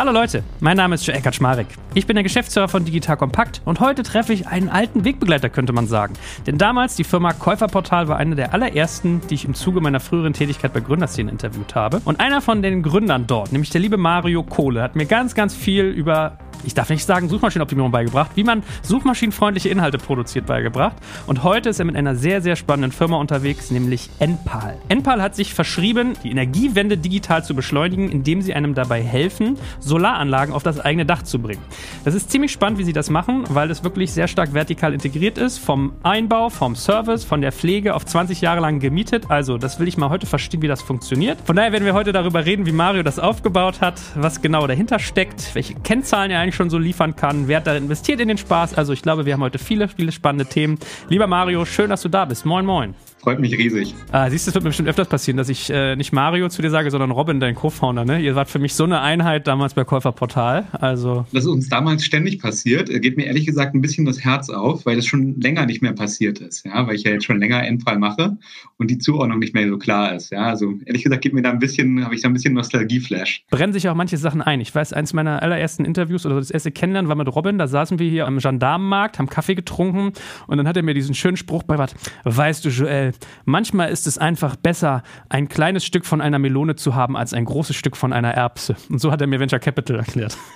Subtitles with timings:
[0.00, 1.66] Hallo Leute, mein Name ist Joel Kaczmarek.
[1.92, 5.74] Ich bin der Geschäftsführer von Digital Kompakt und heute treffe ich einen alten Wegbegleiter, könnte
[5.74, 6.14] man sagen.
[6.46, 10.32] Denn damals die Firma Käuferportal war eine der allerersten, die ich im Zuge meiner früheren
[10.32, 12.00] Tätigkeit bei Gründerszene interviewt habe.
[12.06, 15.54] Und einer von den Gründern dort, nämlich der liebe Mario Kohle, hat mir ganz, ganz
[15.54, 20.96] viel über ich darf nicht sagen Suchmaschinenoptimierung beigebracht, wie man suchmaschinenfreundliche Inhalte produziert beigebracht.
[21.26, 24.76] Und heute ist er mit einer sehr, sehr spannenden Firma unterwegs, nämlich Enpal.
[24.88, 30.54] Enpal hat sich verschrieben, die Energiewende digital zu beschleunigen, indem sie einem dabei helfen, Solaranlagen
[30.54, 31.62] auf das eigene Dach zu bringen.
[32.04, 35.38] Das ist ziemlich spannend, wie sie das machen, weil es wirklich sehr stark vertikal integriert
[35.38, 35.58] ist.
[35.58, 39.30] Vom Einbau, vom Service, von der Pflege auf 20 Jahre lang gemietet.
[39.30, 41.38] Also, das will ich mal heute verstehen, wie das funktioniert.
[41.44, 44.98] Von daher werden wir heute darüber reden, wie Mario das aufgebaut hat, was genau dahinter
[44.98, 47.48] steckt, welche Kennzahlen er eigentlich schon so liefern kann.
[47.48, 48.74] Wer hat da investiert in den Spaß?
[48.74, 50.78] Also ich glaube, wir haben heute viele, viele spannende Themen.
[51.08, 52.46] Lieber Mario, schön, dass du da bist.
[52.46, 52.94] Moin, moin.
[53.20, 53.94] Freut mich riesig.
[54.12, 56.62] Ah, siehst du, es wird mir bestimmt öfters passieren, dass ich äh, nicht Mario zu
[56.62, 58.06] dir sage, sondern Robin, dein Co-Founder.
[58.06, 58.18] Ne?
[58.20, 60.68] Ihr wart für mich so eine Einheit damals bei Käuferportal.
[60.72, 62.88] Also das ist uns damals ständig passiert.
[62.88, 65.92] Geht mir ehrlich gesagt ein bisschen das Herz auf, weil das schon länger nicht mehr
[65.92, 66.64] passiert ist.
[66.64, 66.86] Ja?
[66.86, 68.38] Weil ich ja jetzt schon länger Endfall mache
[68.78, 70.32] und die Zuordnung nicht mehr so klar ist.
[70.32, 70.44] Ja?
[70.46, 73.44] Also ehrlich gesagt geht mir da ein bisschen, habe ich da ein bisschen Nostalgieflash.
[73.50, 74.62] Brennen sich auch manche Sachen ein.
[74.62, 77.58] Ich weiß, eins meiner allerersten Interviews oder das erste Kennenlernen war mit Robin.
[77.58, 80.14] Da saßen wir hier am Gendarmenmarkt, haben Kaffee getrunken
[80.46, 81.94] und dann hat er mir diesen schönen Spruch bei was.
[82.24, 83.09] Weißt du, Joel,
[83.44, 87.44] manchmal ist es einfach besser, ein kleines Stück von einer Melone zu haben, als ein
[87.44, 88.76] großes Stück von einer Erbse.
[88.88, 90.36] Und so hat er mir Venture Capital erklärt.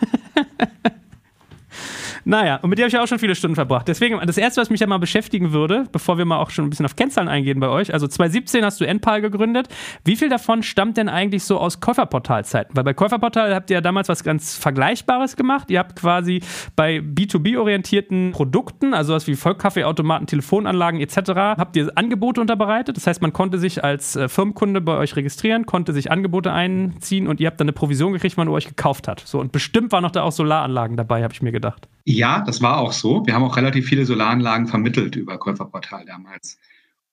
[2.24, 3.86] Naja, und mit dir habe ich auch schon viele Stunden verbracht.
[3.86, 6.70] Deswegen, das Erste, was mich ja mal beschäftigen würde, bevor wir mal auch schon ein
[6.70, 9.68] bisschen auf Kennzahlen eingehen bei euch, also 2017 hast du Enpal gegründet.
[10.04, 12.74] Wie viel davon stammt denn eigentlich so aus Käuferportalzeiten?
[12.76, 15.70] Weil bei Käuferportal habt ihr ja damals was ganz Vergleichbares gemacht.
[15.70, 16.40] Ihr habt quasi
[16.76, 22.96] bei B2B-orientierten Produkten, also was wie Vollkaffeeautomaten, Telefonanlagen etc., habt ihr Angebote unterbereitet.
[22.96, 27.28] Das heißt, man konnte sich als äh, Firmenkunde bei euch registrieren, konnte sich Angebote einziehen
[27.28, 29.20] und ihr habt dann eine Provision gekriegt, wenn man euch gekauft hat.
[29.20, 31.88] So, und bestimmt waren noch da auch Solaranlagen dabei, habe ich mir gedacht.
[32.06, 33.24] Ja, das war auch so.
[33.26, 36.58] Wir haben auch relativ viele Solaranlagen vermittelt über Käuferportal damals.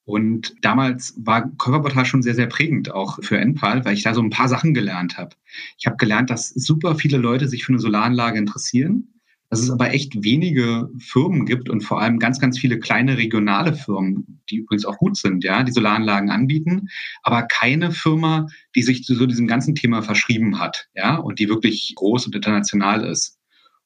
[0.03, 4.21] Und damals war Käuferportal schon sehr, sehr prägend auch für Enpal, weil ich da so
[4.21, 5.35] ein paar Sachen gelernt habe.
[5.77, 9.13] Ich habe gelernt, dass super viele Leute sich für eine Solaranlage interessieren,
[9.49, 13.73] dass es aber echt wenige Firmen gibt und vor allem ganz, ganz viele kleine regionale
[13.73, 16.89] Firmen, die übrigens auch gut sind, ja, die Solaranlagen anbieten,
[17.21, 21.49] aber keine Firma, die sich zu so diesem ganzen Thema verschrieben hat, ja, und die
[21.49, 23.40] wirklich groß und international ist.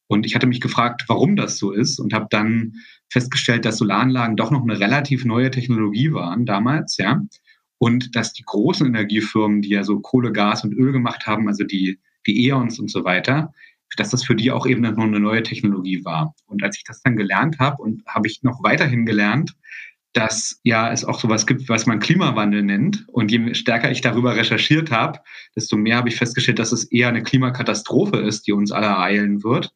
[0.07, 2.73] Und ich hatte mich gefragt, warum das so ist und habe dann
[3.09, 7.21] festgestellt, dass Solaranlagen doch noch eine relativ neue Technologie waren damals, ja.
[7.77, 11.63] Und dass die großen Energiefirmen, die ja so Kohle, Gas und Öl gemacht haben, also
[11.63, 13.53] die, die E.ONs und so weiter,
[13.97, 16.33] dass das für die auch eben noch eine neue Technologie war.
[16.47, 19.55] Und als ich das dann gelernt habe und habe ich noch weiterhin gelernt,
[20.13, 23.05] dass ja es auch sowas gibt, was man Klimawandel nennt.
[23.09, 25.19] Und je stärker ich darüber recherchiert habe,
[25.55, 29.43] desto mehr habe ich festgestellt, dass es eher eine Klimakatastrophe ist, die uns alle ereilen
[29.43, 29.73] wird.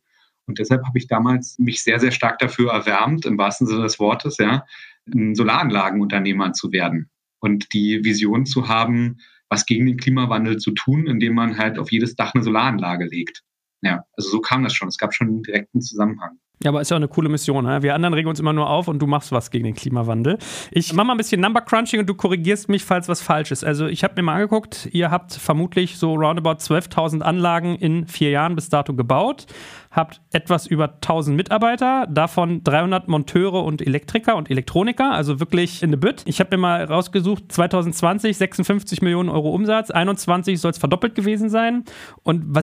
[0.49, 3.99] Und deshalb habe ich damals mich sehr, sehr stark dafür erwärmt, im wahrsten Sinne des
[3.99, 4.65] Wortes, ja,
[5.13, 9.17] ein Solaranlagenunternehmer zu werden und die Vision zu haben,
[9.47, 13.43] was gegen den Klimawandel zu tun, indem man halt auf jedes Dach eine Solaranlage legt.
[13.81, 14.87] Ja, also so kam das schon.
[14.87, 16.39] Es gab schon einen direkten Zusammenhang.
[16.61, 17.63] Ja, aber ist ja auch eine coole Mission.
[17.63, 17.81] Ne?
[17.83, 20.37] Wir anderen regen uns immer nur auf und du machst was gegen den Klimawandel.
[20.71, 23.63] Ich mache mal ein bisschen Number Crunching und du korrigierst mich, falls was falsch ist.
[23.63, 28.31] Also ich habe mir mal angeguckt, ihr habt vermutlich so roundabout 12.000 Anlagen in vier
[28.31, 29.45] Jahren bis dato gebaut,
[29.89, 35.91] habt etwas über 1.000 Mitarbeiter, davon 300 Monteure und Elektriker und Elektroniker, also wirklich in
[35.91, 36.23] the Bütt.
[36.25, 41.49] Ich habe mir mal rausgesucht, 2020 56 Millionen Euro Umsatz, 21 soll es verdoppelt gewesen
[41.49, 41.85] sein.
[42.23, 42.63] Und was...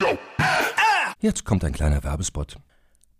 [1.20, 2.56] Jetzt kommt ein kleiner Werbespot.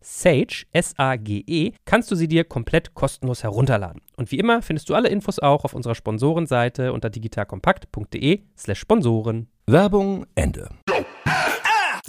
[0.00, 4.00] Sage, S-A-G-E, kannst du sie dir komplett kostenlos herunterladen.
[4.16, 9.48] Und wie immer findest du alle Infos auch auf unserer Sponsorenseite unter digitalkompakt.de slash Sponsoren.
[9.66, 10.68] Werbung Ende.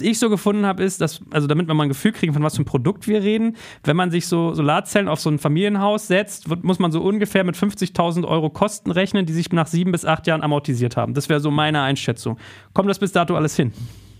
[0.00, 2.56] ich so gefunden habe, ist, dass, also damit wir mal ein Gefühl kriegen, von was
[2.56, 6.48] für ein Produkt wir reden, wenn man sich so Solarzellen auf so ein Familienhaus setzt,
[6.48, 10.06] wird, muss man so ungefähr mit 50.000 Euro Kosten rechnen, die sich nach sieben bis
[10.06, 11.12] acht Jahren amortisiert haben.
[11.12, 12.38] Das wäre so meine Einschätzung.
[12.72, 13.72] Kommt das bis dato alles hin?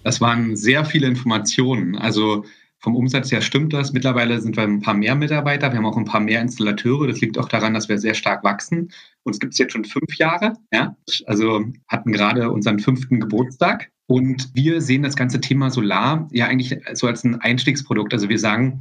[0.05, 1.97] Das waren sehr viele Informationen.
[1.97, 2.45] Also
[2.81, 3.93] vom Umsatz her stimmt das.
[3.93, 5.71] Mittlerweile sind wir ein paar mehr Mitarbeiter.
[5.71, 7.07] Wir haben auch ein paar mehr Installateure.
[7.07, 8.91] Das liegt auch daran, dass wir sehr stark wachsen.
[9.23, 10.55] Uns gibt es jetzt schon fünf Jahre.
[10.73, 10.97] Ja?
[11.27, 13.91] Also hatten gerade unseren fünften Geburtstag.
[14.07, 18.13] Und wir sehen das ganze Thema Solar ja eigentlich so als ein Einstiegsprodukt.
[18.15, 18.81] Also wir sagen,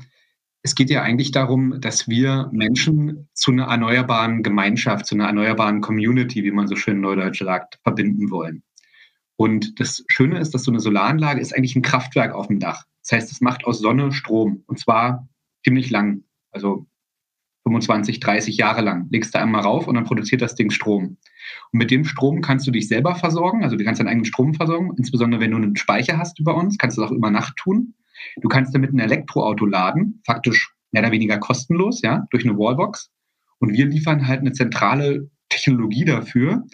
[0.64, 5.82] es geht ja eigentlich darum, dass wir Menschen zu einer erneuerbaren Gemeinschaft, zu einer erneuerbaren
[5.82, 8.64] Community, wie man so schön neudeutsch sagt, verbinden wollen.
[9.36, 12.86] Und das Schöne ist, dass so eine Solaranlage ist eigentlich ein Kraftwerk auf dem Dach.
[13.10, 15.28] Das heißt, es macht aus Sonne Strom und zwar
[15.64, 16.86] ziemlich lang, also
[17.64, 19.08] 25, 30 Jahre lang.
[19.10, 21.18] Legst du einmal rauf und dann produziert das Ding Strom.
[21.72, 24.54] Und mit dem Strom kannst du dich selber versorgen, also du kannst deinen eigenen Strom
[24.54, 27.56] versorgen, insbesondere wenn du einen Speicher hast über uns, kannst du das auch über Nacht
[27.58, 27.96] tun.
[28.42, 33.10] Du kannst damit ein Elektroauto laden, faktisch mehr oder weniger kostenlos, ja, durch eine Wallbox.
[33.58, 36.68] Und wir liefern halt eine zentrale Technologie dafür,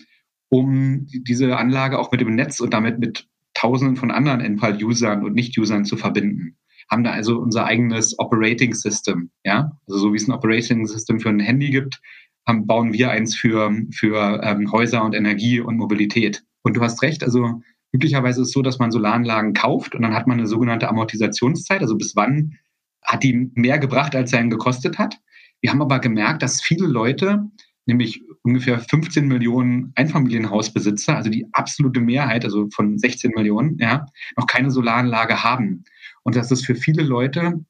[0.50, 3.30] um diese Anlage auch mit dem Netz und damit mit
[3.66, 6.56] Tausenden von anderen NPAL-Usern und Nicht-Usern zu verbinden.
[6.92, 11.20] Haben da also unser eigenes Operating System, ja, also so wie es ein Operating System
[11.20, 12.00] für ein Handy gibt,
[12.48, 16.44] haben, bauen wir eins für, für ähm, Häuser und Energie und Mobilität.
[16.62, 20.14] Und du hast recht, also üblicherweise ist es so, dass man Solaranlagen kauft und dann
[20.14, 22.60] hat man eine sogenannte Amortisationszeit, also bis wann
[23.02, 25.18] hat die mehr gebracht, als er ihn gekostet hat.
[25.60, 27.50] Wir haben aber gemerkt, dass viele Leute
[27.88, 34.06] nämlich ungefähr 15 Millionen Einfamilienhausbesitzer, also die absolute Mehrheit, also von 16 Millionen, ja,
[34.38, 35.84] noch keine Solaranlage haben.
[36.24, 37.66] Und dass das für viele Leute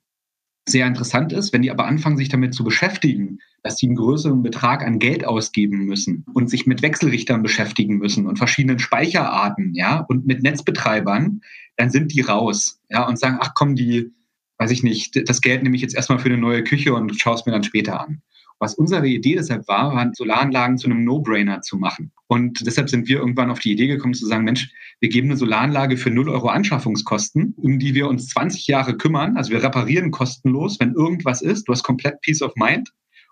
[0.67, 4.43] sehr interessant ist, wenn die aber anfangen, sich damit zu beschäftigen, dass sie einen größeren
[4.43, 9.99] Betrag an Geld ausgeben müssen und sich mit Wechselrichtern beschäftigen müssen und verschiedenen Speicherarten, ja,
[9.99, 11.41] und mit Netzbetreibern,
[11.77, 14.11] dann sind die raus, ja, und sagen, ach komm, die,
[14.57, 17.35] weiß ich nicht, das Geld nehme ich jetzt erstmal für eine neue Küche und schaue
[17.35, 18.21] es mir dann später an.
[18.59, 22.11] Was unsere Idee deshalb war, war, Solaranlagen zu einem No-Brainer zu machen.
[22.27, 24.71] Und deshalb sind wir irgendwann auf die Idee gekommen zu sagen, Mensch,
[25.01, 29.35] wir geben eine Solaranlage für 0 Euro Anschaffungskosten, um die wir uns 20 Jahre kümmern.
[29.35, 31.67] Also wir reparieren kostenlos, wenn irgendwas ist.
[31.67, 32.91] Du hast komplett Peace of Mind.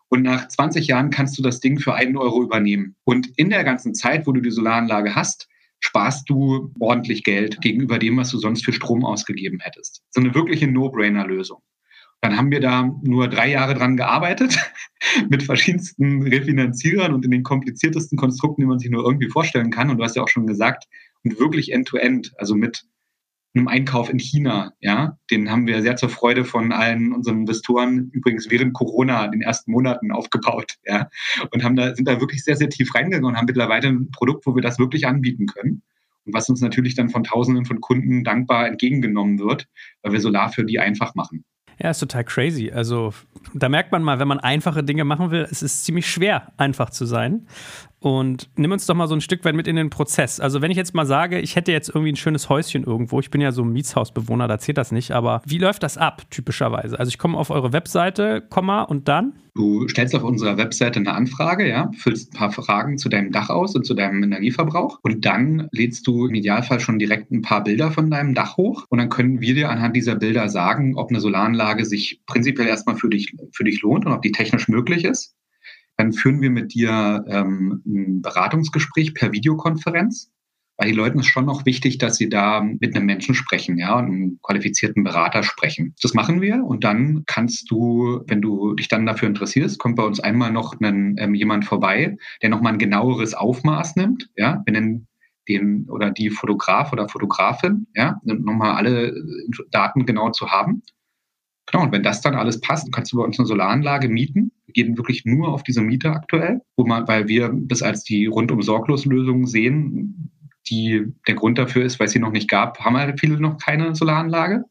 [0.09, 2.95] Und nach 20 Jahren kannst du das Ding für einen Euro übernehmen.
[3.03, 5.47] Und in der ganzen Zeit, wo du die Solaranlage hast,
[5.79, 10.03] sparst du ordentlich Geld gegenüber dem, was du sonst für Strom ausgegeben hättest.
[10.11, 11.61] So eine wirkliche No-Brainer-Lösung.
[12.23, 14.57] Dann haben wir da nur drei Jahre dran gearbeitet,
[15.29, 19.89] mit verschiedensten Refinanzierern und in den kompliziertesten Konstrukten, die man sich nur irgendwie vorstellen kann.
[19.89, 20.85] Und du hast ja auch schon gesagt,
[21.25, 22.85] und wirklich end-to-end, -End, also mit
[23.53, 28.09] einem Einkauf in China, ja, den haben wir sehr zur Freude von allen unseren Investoren
[28.13, 31.09] übrigens während Corona in den ersten Monaten aufgebaut, ja,
[31.51, 34.45] und haben da, sind da wirklich sehr, sehr tief reingegangen und haben mittlerweile ein Produkt,
[34.45, 35.83] wo wir das wirklich anbieten können.
[36.23, 39.67] Und was uns natürlich dann von Tausenden von Kunden dankbar entgegengenommen wird,
[40.03, 41.43] weil wir Solar für die einfach machen.
[41.79, 42.71] Ja, ist total crazy.
[42.71, 43.13] Also
[43.53, 46.89] da merkt man mal, wenn man einfache Dinge machen will, es ist ziemlich schwer, einfach
[46.89, 47.47] zu sein.
[48.03, 50.41] Und nimm uns doch mal so ein Stück weit mit in den Prozess.
[50.41, 53.31] Also wenn ich jetzt mal sage, ich hätte jetzt irgendwie ein schönes Häuschen irgendwo, ich
[53.31, 56.99] bin ja so ein Mietshausbewohner, da zählt das nicht, aber wie läuft das ab typischerweise?
[56.99, 59.39] Also ich komme auf eure Webseite, Komma und dann?
[59.55, 63.49] Du stellst auf unserer Webseite eine Anfrage, ja, füllst ein paar Fragen zu deinem Dach
[63.49, 67.63] aus und zu deinem Energieverbrauch und dann lädst du im Idealfall schon direkt ein paar
[67.63, 71.09] Bilder von deinem Dach hoch und dann können wir dir anhand dieser Bilder sagen, ob
[71.09, 75.05] eine Solaranlage sich prinzipiell erstmal für dich, für dich lohnt und ob die technisch möglich
[75.05, 75.37] ist.
[75.97, 80.31] Dann führen wir mit dir ähm, ein Beratungsgespräch per Videokonferenz.
[80.77, 83.95] Weil die Leuten ist schon noch wichtig, dass sie da mit einem Menschen sprechen, ja,
[83.95, 85.93] und einem qualifizierten Berater sprechen.
[86.01, 90.03] Das machen wir und dann kannst du, wenn du dich dann dafür interessierst, kommt bei
[90.03, 94.63] uns einmal noch einen, ähm, jemand vorbei, der nochmal ein genaueres Aufmaß nimmt, ja.
[94.65, 95.07] Wir nennen
[95.47, 99.13] den oder die Fotograf oder Fotografin, ja, nochmal alle
[99.69, 100.81] Daten genau zu haben.
[101.67, 104.51] Genau, und wenn das dann alles passt, kannst du bei uns eine Solaranlage mieten.
[104.73, 108.61] Gehen wirklich nur auf diese Miete aktuell, wo man, weil wir das als die rundum
[108.61, 110.31] sorglos Lösung sehen,
[110.69, 113.57] die der Grund dafür ist, weil es sie noch nicht gab, haben halt viele noch
[113.57, 114.63] keine Solaranlage.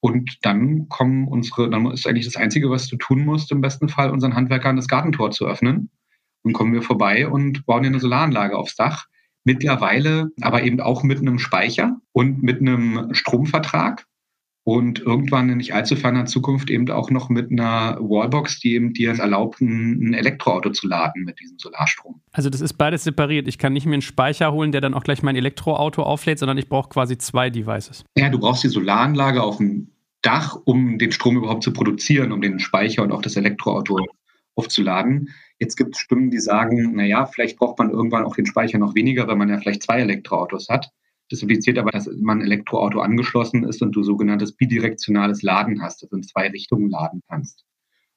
[0.00, 3.88] Und dann kommen unsere, dann ist eigentlich das Einzige, was du tun musst, im besten
[3.88, 5.90] Fall unseren Handwerkern das Gartentor zu öffnen.
[6.42, 9.06] Dann kommen wir vorbei und bauen dir eine Solaranlage aufs Dach.
[9.44, 14.06] Mittlerweile aber eben auch mit einem Speicher und mit einem Stromvertrag
[14.64, 18.92] und irgendwann in nicht allzu ferner Zukunft eben auch noch mit einer Wallbox, die eben
[18.92, 22.20] dir es erlaubt, ein Elektroauto zu laden mit diesem Solarstrom.
[22.32, 23.48] Also das ist beides separiert.
[23.48, 26.58] Ich kann nicht mir einen Speicher holen, der dann auch gleich mein Elektroauto auflädt, sondern
[26.58, 28.04] ich brauche quasi zwei Devices.
[28.16, 29.88] Ja, du brauchst die Solaranlage auf dem
[30.22, 33.98] Dach, um den Strom überhaupt zu produzieren, um den Speicher und auch das Elektroauto
[34.54, 35.30] aufzuladen.
[35.58, 38.94] Jetzt gibt es Stimmen, die sagen, naja, vielleicht braucht man irgendwann auch den Speicher noch
[38.94, 40.90] weniger, wenn man ja vielleicht zwei Elektroautos hat.
[41.30, 46.16] Das impliziert aber, dass man Elektroauto angeschlossen ist und du sogenanntes bidirektionales Laden hast, also
[46.16, 47.64] in zwei Richtungen laden kannst.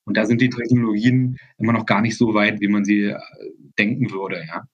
[0.06, 3.18] Und da sind die Technologien immer noch gar nicht so weit, wie man sie äh,
[3.80, 4.44] denken würde.
[4.48, 4.68] Ja.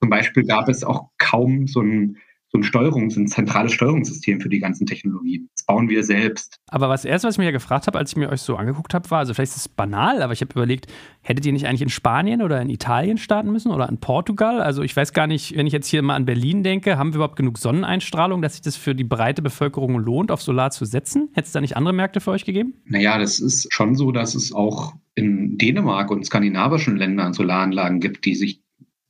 [0.00, 2.18] Zum Beispiel gab es auch kaum so ein
[2.54, 5.48] so ein Steuerungs-, ein zentrales Steuerungssystem für die ganzen Technologien.
[5.54, 6.60] Das bauen wir selbst.
[6.68, 8.94] Aber was erst, was ich mir ja gefragt habe, als ich mir euch so angeguckt
[8.94, 10.86] habe, war, also vielleicht ist es banal, aber ich habe überlegt,
[11.20, 14.60] hättet ihr nicht eigentlich in Spanien oder in Italien starten müssen oder in Portugal?
[14.60, 17.16] Also ich weiß gar nicht, wenn ich jetzt hier mal an Berlin denke, haben wir
[17.16, 21.30] überhaupt genug Sonneneinstrahlung, dass sich das für die breite Bevölkerung lohnt, auf Solar zu setzen?
[21.32, 22.74] Hätte es da nicht andere Märkte für euch gegeben?
[22.84, 28.24] Naja, das ist schon so, dass es auch in Dänemark und skandinavischen Ländern Solaranlagen gibt,
[28.24, 28.63] die sich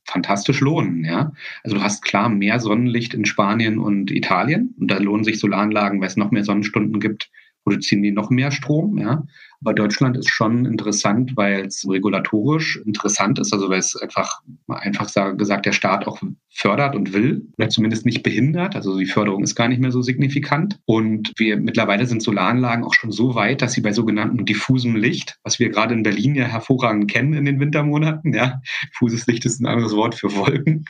[0.05, 1.03] fantastisch lohnen.
[1.03, 1.33] Ja?
[1.63, 5.99] Also du hast klar mehr Sonnenlicht in Spanien und Italien und da lohnen sich Solaranlagen,
[5.99, 7.29] weil es noch mehr Sonnenstunden gibt,
[7.65, 8.97] produzieren die noch mehr Strom.
[8.97, 9.25] Ja?
[9.61, 15.11] Aber Deutschland ist schon interessant, weil es regulatorisch interessant ist, also weil es einfach, einfach
[15.37, 16.21] gesagt, der Staat auch
[16.53, 18.75] fördert und will oder zumindest nicht behindert.
[18.75, 20.79] Also die Förderung ist gar nicht mehr so signifikant.
[20.85, 25.37] Und wir mittlerweile sind Solaranlagen auch schon so weit, dass sie bei sogenanntem diffusem Licht,
[25.43, 29.59] was wir gerade in Berlin ja hervorragend kennen in den Wintermonaten, ja, diffuses Licht ist
[29.59, 30.85] ein anderes Wort für Wolken,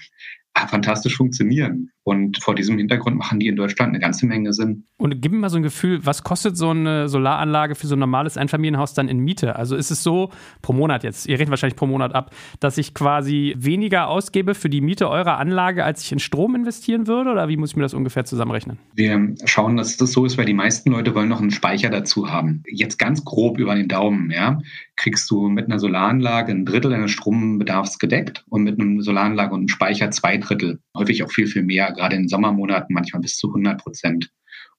[0.67, 1.91] fantastisch funktionieren.
[2.07, 4.85] Und vor diesem Hintergrund machen die in Deutschland eine ganze Menge Sinn.
[4.97, 7.99] Und gib mir mal so ein Gefühl, was kostet so eine Solaranlage für so ein
[7.99, 9.55] normales Einfamilienhaus dann in Miete?
[9.55, 10.29] Also ist es so,
[10.61, 14.69] pro Monat jetzt, ihr rechnet wahrscheinlich pro Monat ab, dass ich quasi weniger ausgebe für
[14.69, 17.31] die Miete eurer Anlage, als ich in Strom investieren würde?
[17.31, 18.77] Oder wie muss ich mir das ungefähr zusammenrechnen?
[18.93, 22.29] Wir schauen, dass das so ist, weil die meisten Leute wollen noch einen Speicher dazu
[22.29, 22.61] haben.
[22.67, 24.59] Jetzt ganz grob über den Daumen, ja,
[24.95, 29.61] kriegst du mit einer Solaranlage ein Drittel deines Strombedarfs gedeckt und mit einer Solaranlage und
[29.61, 30.79] einem Speicher zwei Drittel.
[30.95, 34.29] Häufig auch viel, viel mehr, gerade in Sommermonaten manchmal bis zu 100 Prozent.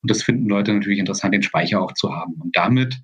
[0.03, 2.35] Und das finden Leute natürlich interessant, den Speicher auch zu haben.
[2.35, 3.01] Und damit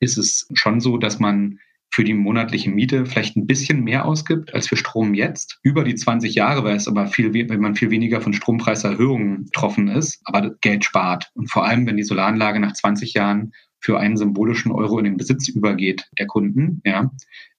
[0.00, 1.58] ist es schon so, dass man
[1.94, 5.60] für die monatliche Miete vielleicht ein bisschen mehr ausgibt als für Strom jetzt.
[5.62, 9.86] Über die 20 Jahre, weil es aber viel, wenn man viel weniger von Strompreiserhöhungen betroffen
[9.86, 11.30] ist, aber Geld spart.
[11.34, 15.16] Und vor allem, wenn die Solaranlage nach 20 Jahren für einen symbolischen Euro in den
[15.16, 17.12] Besitz übergeht der Kunden, ja,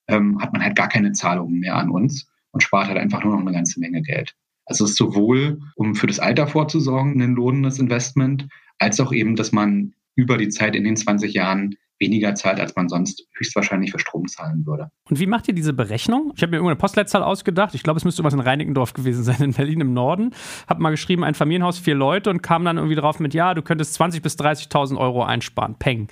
[0.08, 3.34] ähm, hat man halt gar keine Zahlungen mehr an uns und spart halt einfach nur
[3.34, 4.36] noch eine ganze Menge Geld.
[4.66, 8.48] Also es ist sowohl, um für das Alter vorzusorgen, ein lohnendes Investment,
[8.80, 12.76] als auch eben, dass man über die Zeit in den 20 Jahren weniger zahlt, als
[12.76, 14.90] man sonst höchstwahrscheinlich für Strom zahlen würde.
[15.10, 16.34] Und wie macht ihr diese Berechnung?
[16.36, 17.74] Ich habe mir irgendeine Postleitzahl ausgedacht.
[17.74, 20.32] Ich glaube, es müsste was in Reinickendorf gewesen sein, in Berlin im Norden.
[20.68, 23.62] Habe mal geschrieben, ein Familienhaus, vier Leute und kam dann irgendwie drauf mit, ja, du
[23.62, 25.76] könntest 20.000 bis 30.000 Euro einsparen.
[25.76, 26.08] Peng.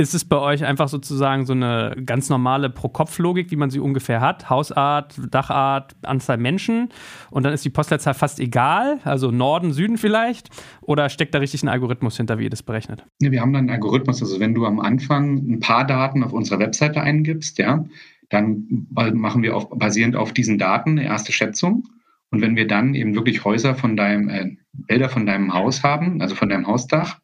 [0.00, 4.20] Ist es bei euch einfach sozusagen so eine ganz normale Pro-Kopf-Logik, wie man sie ungefähr
[4.20, 4.48] hat?
[4.48, 6.90] Hausart, Dachart, Anzahl Menschen
[7.32, 10.50] und dann ist die Postleitzahl fast egal, also Norden, Süden vielleicht?
[10.82, 13.04] Oder steckt da richtig ein Algorithmus hinter, wie ihr das berechnet?
[13.20, 14.22] Ja, wir haben dann einen Algorithmus.
[14.22, 17.84] Also wenn du am Anfang ein paar Daten auf unserer Webseite eingibst, ja,
[18.28, 21.88] dann machen wir auf, basierend auf diesen Daten eine erste Schätzung.
[22.30, 26.22] Und wenn wir dann eben wirklich Häuser von deinem, äh, Bilder von deinem Haus haben,
[26.22, 27.18] also von deinem Hausdach,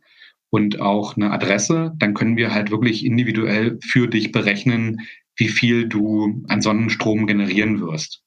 [0.50, 5.00] und auch eine Adresse, dann können wir halt wirklich individuell für dich berechnen,
[5.36, 8.22] wie viel du an Sonnenstrom generieren wirst.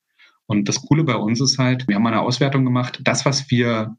[0.45, 3.97] Und das Coole bei uns ist halt, wir haben eine Auswertung gemacht, das, was wir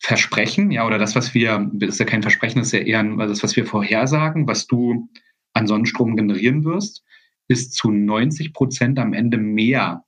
[0.00, 3.02] versprechen, ja, oder das, was wir, das ist ja kein Versprechen, das ist ja eher
[3.26, 5.08] das, was wir vorhersagen, was du
[5.54, 7.04] an Sonnenstrom generieren wirst,
[7.48, 10.04] ist zu 90 Prozent am Ende mehr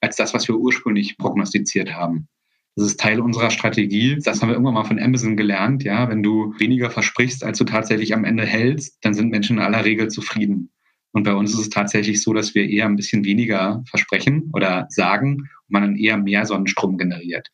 [0.00, 2.28] als das, was wir ursprünglich prognostiziert haben.
[2.76, 4.18] Das ist Teil unserer Strategie.
[4.22, 5.82] Das haben wir irgendwann mal von Amazon gelernt.
[5.82, 9.62] Ja, wenn du weniger versprichst, als du tatsächlich am Ende hältst, dann sind Menschen in
[9.62, 10.70] aller Regel zufrieden.
[11.12, 14.86] Und bei uns ist es tatsächlich so, dass wir eher ein bisschen weniger versprechen oder
[14.90, 17.48] sagen und man dann eher mehr Sonnenstrom generiert.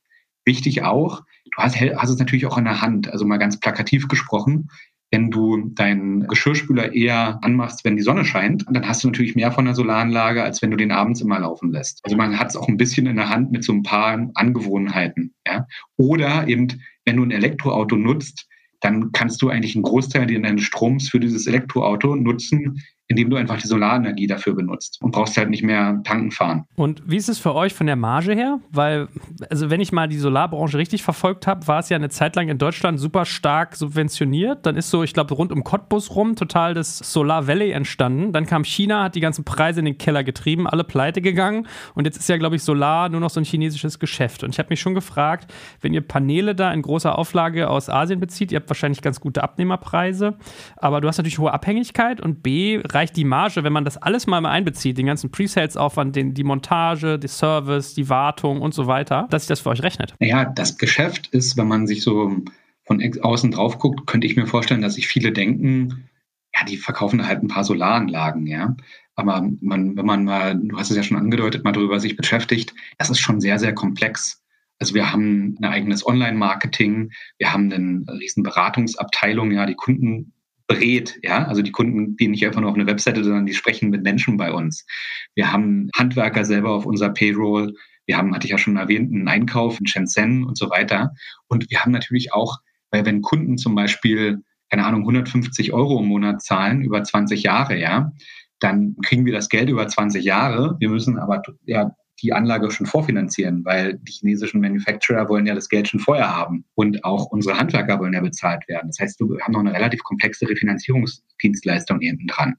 [0.44, 4.08] Wichtig auch, du hast, hast es natürlich auch in der Hand, also mal ganz plakativ
[4.08, 4.68] gesprochen
[5.12, 9.52] wenn du deinen Geschirrspüler eher anmachst, wenn die Sonne scheint, dann hast du natürlich mehr
[9.52, 12.00] von der Solaranlage, als wenn du den abends immer laufen lässt.
[12.02, 15.34] Also man hat es auch ein bisschen in der Hand mit so ein paar Angewohnheiten.
[15.46, 15.66] Ja?
[15.98, 16.68] Oder eben,
[17.04, 18.48] wenn du ein Elektroauto nutzt,
[18.80, 23.60] dann kannst du eigentlich einen Großteil deines Stroms für dieses Elektroauto nutzen, indem du einfach
[23.60, 26.64] die Solarenergie dafür benutzt und brauchst halt nicht mehr tanken fahren.
[26.74, 28.58] Und wie ist es für euch von der Marge her?
[28.70, 29.08] Weil,
[29.50, 32.48] also wenn ich mal die Solarbranche richtig verfolgt habe, war es ja eine Zeit lang
[32.48, 34.66] in Deutschland super stark subventioniert.
[34.66, 38.32] Dann ist so, ich glaube, rund um Cottbus rum total das Solar Valley entstanden.
[38.32, 41.66] Dann kam China, hat die ganzen Preise in den Keller getrieben, alle pleite gegangen.
[41.94, 44.42] Und jetzt ist ja, glaube ich, Solar nur noch so ein chinesisches Geschäft.
[44.42, 48.20] Und ich habe mich schon gefragt, wenn ihr Paneele da in großer Auflage aus Asien
[48.20, 50.36] bezieht, ihr habt wahrscheinlich ganz gute Abnehmerpreise,
[50.76, 54.26] aber du hast natürlich hohe Abhängigkeit und B, reicht die Marge, wenn man das alles
[54.26, 59.42] mal einbezieht, den ganzen Presales-Aufwand, die Montage, die Service, die Wartung und so weiter, dass
[59.42, 60.14] sich das für euch rechnet?
[60.20, 62.36] Naja, das Geschäft ist, wenn man sich so
[62.84, 66.08] von außen drauf guckt, könnte ich mir vorstellen, dass sich viele denken,
[66.54, 68.76] ja, die verkaufen halt ein paar Solaranlagen, ja.
[69.14, 72.74] Aber man, wenn man mal, du hast es ja schon angedeutet, mal darüber sich beschäftigt,
[72.98, 74.42] das ist schon sehr, sehr komplex.
[74.78, 80.31] Also wir haben ein eigenes Online-Marketing, wir haben eine riesen Beratungsabteilung, ja, die Kunden
[80.72, 81.46] berät, ja.
[81.46, 84.36] Also die Kunden gehen nicht einfach nur auf eine Webseite, sondern die sprechen mit Menschen
[84.36, 84.86] bei uns.
[85.34, 87.74] Wir haben Handwerker selber auf unserer Payroll.
[88.06, 91.12] Wir haben, hatte ich ja schon erwähnt, einen Einkauf in Shenzhen und so weiter.
[91.48, 92.58] Und wir haben natürlich auch,
[92.90, 97.78] weil wenn Kunden zum Beispiel, keine Ahnung, 150 Euro im Monat zahlen über 20 Jahre,
[97.78, 98.12] ja,
[98.58, 100.76] dann kriegen wir das Geld über 20 Jahre.
[100.78, 105.68] Wir müssen aber ja die Anlage schon vorfinanzieren, weil die chinesischen Manufacturer wollen ja das
[105.68, 108.88] Geld schon vorher haben und auch unsere Handwerker wollen ja bezahlt werden.
[108.88, 112.56] Das heißt, wir haben noch eine relativ komplexe Refinanzierungsdienstleistung hinten dran.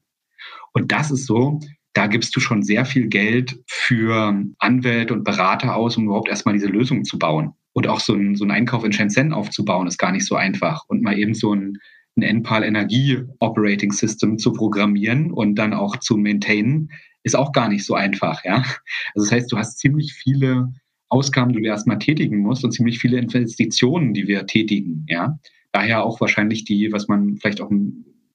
[0.73, 1.59] Und das ist so,
[1.93, 6.53] da gibst du schon sehr viel Geld für Anwälte und Berater aus, um überhaupt erstmal
[6.53, 7.53] diese Lösung zu bauen.
[7.73, 10.85] Und auch so ein, so ein Einkauf in Shenzhen aufzubauen, ist gar nicht so einfach.
[10.87, 11.77] Und mal eben so ein,
[12.17, 16.91] ein NPAL Energie Operating System zu programmieren und dann auch zu maintainen,
[17.23, 18.63] ist auch gar nicht so einfach, ja.
[19.15, 20.73] Also das heißt, du hast ziemlich viele
[21.09, 25.37] Ausgaben, die du erstmal tätigen musst und ziemlich viele Investitionen, die wir tätigen, ja.
[25.71, 27.71] Daher auch wahrscheinlich die, was man vielleicht auch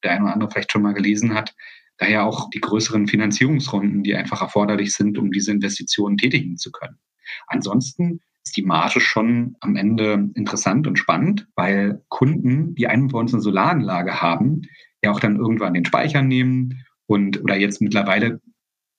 [0.03, 1.55] der eine oder andere vielleicht schon mal gelesen hat,
[1.97, 6.97] daher auch die größeren Finanzierungsrunden, die einfach erforderlich sind, um diese Investitionen tätigen zu können.
[7.47, 13.19] Ansonsten ist die Marge schon am Ende interessant und spannend, weil Kunden, die einen bei
[13.19, 14.63] uns eine Solaranlage haben,
[15.03, 18.41] ja auch dann irgendwann den Speicher nehmen und oder jetzt mittlerweile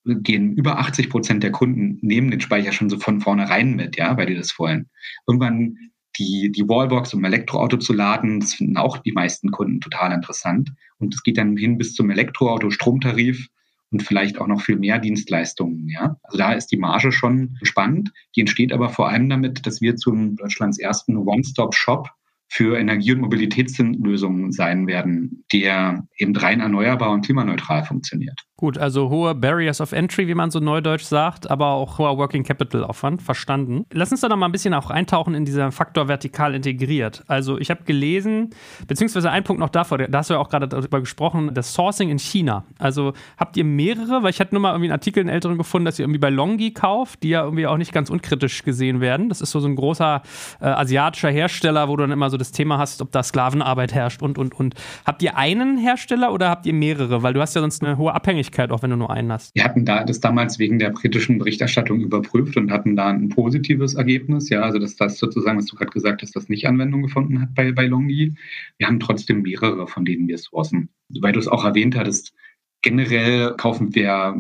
[0.05, 4.17] gehen über 80 Prozent der Kunden nehmen den Speicher schon so von vornherein mit, ja,
[4.17, 4.89] weil die das wollen.
[5.27, 5.77] Irgendwann
[6.19, 10.73] die, die Wallbox, um Elektroauto zu laden, das finden auch die meisten Kunden total interessant.
[10.99, 13.49] Und es geht dann hin bis zum Elektroauto, Stromtarif
[13.91, 16.17] und vielleicht auch noch viel mehr Dienstleistungen, ja.
[16.23, 18.13] Also da ist die Marge schon spannend.
[18.37, 22.11] Die entsteht aber vor allem damit, dass wir zum Deutschlands ersten One-Stop-Shop
[22.53, 28.41] für Energie- und Mobilitätslösungen sein werden, der eben rein erneuerbar und klimaneutral funktioniert.
[28.57, 32.43] Gut, also hohe Barriers of Entry, wie man so neudeutsch sagt, aber auch hoher Working
[32.43, 33.87] Capital Aufwand, verstanden.
[33.91, 37.23] Lass uns da noch mal ein bisschen auch eintauchen in dieser Faktor vertikal integriert.
[37.27, 38.51] Also ich habe gelesen,
[38.87, 42.11] beziehungsweise ein Punkt noch davor, da hast du ja auch gerade darüber gesprochen, das Sourcing
[42.11, 42.65] in China.
[42.79, 45.87] Also habt ihr mehrere, weil ich hatte nur mal irgendwie einen Artikel in älteren gefunden,
[45.87, 49.31] dass ihr irgendwie bei Longi kauft, die ja irgendwie auch nicht ganz unkritisch gesehen werden.
[49.31, 50.21] Das ist so, so ein großer
[50.61, 54.23] äh, asiatischer Hersteller, wo du dann immer so das Thema hast, ob da Sklavenarbeit herrscht
[54.23, 54.75] und, und, und.
[55.05, 57.23] Habt ihr einen Hersteller oder habt ihr mehrere?
[57.23, 59.55] Weil du hast ja sonst eine hohe Abhängigkeit auch wenn du nur einen hast.
[59.55, 63.95] Wir hatten da das damals wegen der britischen Berichterstattung überprüft und hatten da ein positives
[63.95, 64.49] Ergebnis.
[64.49, 67.55] Ja, also dass das sozusagen, was du gerade gesagt hast, das nicht Anwendung gefunden hat
[67.55, 68.35] bei, bei Longi.
[68.79, 70.89] Wir haben trotzdem mehrere, von denen wir sourcen.
[71.21, 72.35] Weil du es auch erwähnt hattest,
[72.83, 74.35] generell kaufen wir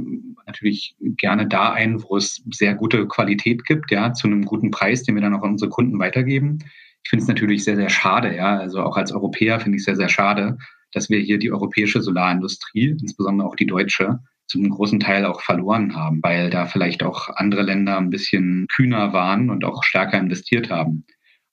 [0.47, 5.03] natürlich gerne da ein, wo es sehr gute Qualität gibt, ja, zu einem guten Preis,
[5.03, 6.59] den wir dann auch an unsere Kunden weitergeben.
[7.03, 8.59] Ich finde es natürlich sehr, sehr schade, ja.
[8.59, 10.59] Also auch als Europäer finde ich es sehr, sehr schade,
[10.93, 15.95] dass wir hier die europäische Solarindustrie, insbesondere auch die deutsche, zum großen Teil auch verloren
[15.95, 20.71] haben, weil da vielleicht auch andere Länder ein bisschen kühner waren und auch stärker investiert
[20.71, 21.05] haben.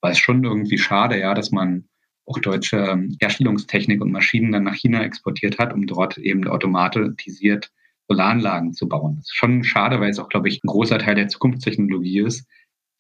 [0.02, 1.88] Weil es schon irgendwie schade, ja, dass man
[2.26, 7.72] auch deutsche Herstellungstechnik und Maschinen dann nach China exportiert hat, um dort eben automatisiert
[8.10, 9.18] Solaranlagen zu bauen.
[9.18, 12.48] Das ist schon schade, weil es auch, glaube ich, ein großer Teil der Zukunftstechnologie ist,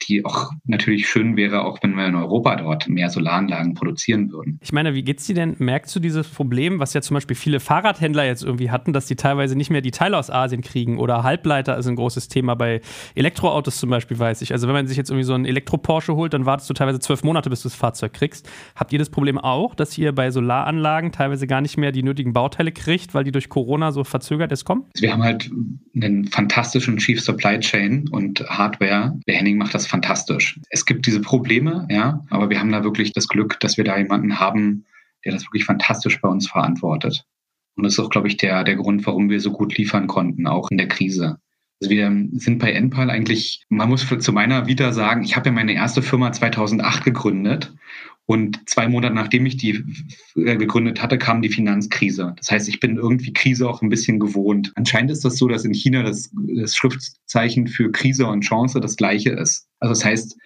[0.04, 4.60] die auch natürlich schön wäre, auch wenn wir in Europa dort mehr Solaranlagen produzieren würden.
[4.62, 5.56] Ich meine, wie geht's dir denn?
[5.60, 9.16] Merkst du dieses Problem, was ja zum Beispiel viele Fahrradhändler jetzt irgendwie hatten, dass die
[9.16, 12.82] teilweise nicht mehr die Teile aus Asien kriegen oder Halbleiter ist ein großes Thema bei
[13.16, 14.54] Elektroautos zum Beispiel, weiß ich.
[14.54, 17.24] Also wenn man sich jetzt irgendwie so einen Elektro-Porsche holt, dann wartest du teilweise zwölf
[17.24, 18.50] Monate, bis du das Fahrzeug kriegst.
[18.76, 22.34] Habt ihr das Problem auch, dass ihr bei Solaranlagen teilweise gar nicht mehr die nötigen
[22.34, 24.86] Bauteile kriegt, weil die durch Corona so verzögert es kommen?
[24.96, 25.50] Wir haben halt
[25.96, 29.20] einen fantastischen Chief Supply Chain und Hardware.
[29.28, 30.60] Der Henning macht das fantastisch.
[30.70, 33.98] Es gibt diese Probleme, ja, aber wir haben da wirklich das Glück, dass wir da
[33.98, 34.86] jemanden haben,
[35.26, 37.26] der das wirklich fantastisch bei uns verantwortet.
[37.76, 40.48] Und das ist auch, glaube ich, der, der Grund, warum wir so gut liefern konnten,
[40.48, 41.40] auch in der Krise.
[41.80, 45.52] Also wir sind bei Enpal eigentlich, man muss zu meiner Vita sagen, ich habe ja
[45.52, 47.74] meine erste Firma 2008 gegründet
[48.28, 49.84] Und zwei Monate nachdem ich die
[50.36, 52.34] äh, gegründet hatte, kam die Finanzkrise.
[52.38, 54.74] Das heißt, ich bin irgendwie Krise auch ein bisschen gewohnt.
[54.76, 58.98] Anscheinend ist das so, dass in China das, das Schriftzeichen für Krise und Chance das
[58.98, 59.68] gleiche ist.
[59.80, 60.38] Also das heißt,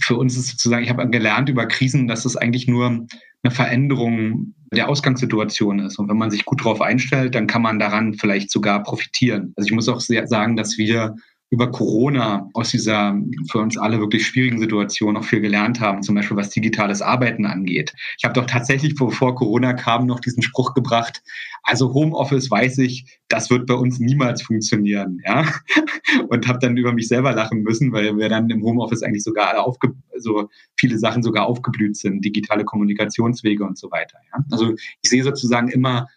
[0.00, 3.06] für uns ist sozusagen, ich habe gelernt über Krisen, dass es eigentlich nur
[3.42, 5.98] eine Veränderung der Ausgangssituation ist.
[5.98, 9.54] Und wenn man sich gut darauf einstellt, dann kann man daran vielleicht sogar profitieren.
[9.56, 11.16] Also ich muss auch sagen, dass wir
[11.52, 13.14] über Corona aus dieser
[13.50, 17.44] für uns alle wirklich schwierigen Situation noch viel gelernt haben, zum Beispiel was digitales Arbeiten
[17.44, 17.92] angeht.
[18.16, 21.22] Ich habe doch tatsächlich, bevor Corona kam, noch diesen Spruch gebracht,
[21.62, 25.46] also Homeoffice weiß ich, das wird bei uns niemals funktionieren, ja.
[26.28, 29.48] Und habe dann über mich selber lachen müssen, weil wir dann im Homeoffice eigentlich sogar
[29.50, 34.16] alle aufge so viele Sachen sogar aufgeblüht sind, digitale Kommunikationswege und so weiter.
[34.32, 34.42] Ja?
[34.50, 36.08] Also ich sehe sozusagen immer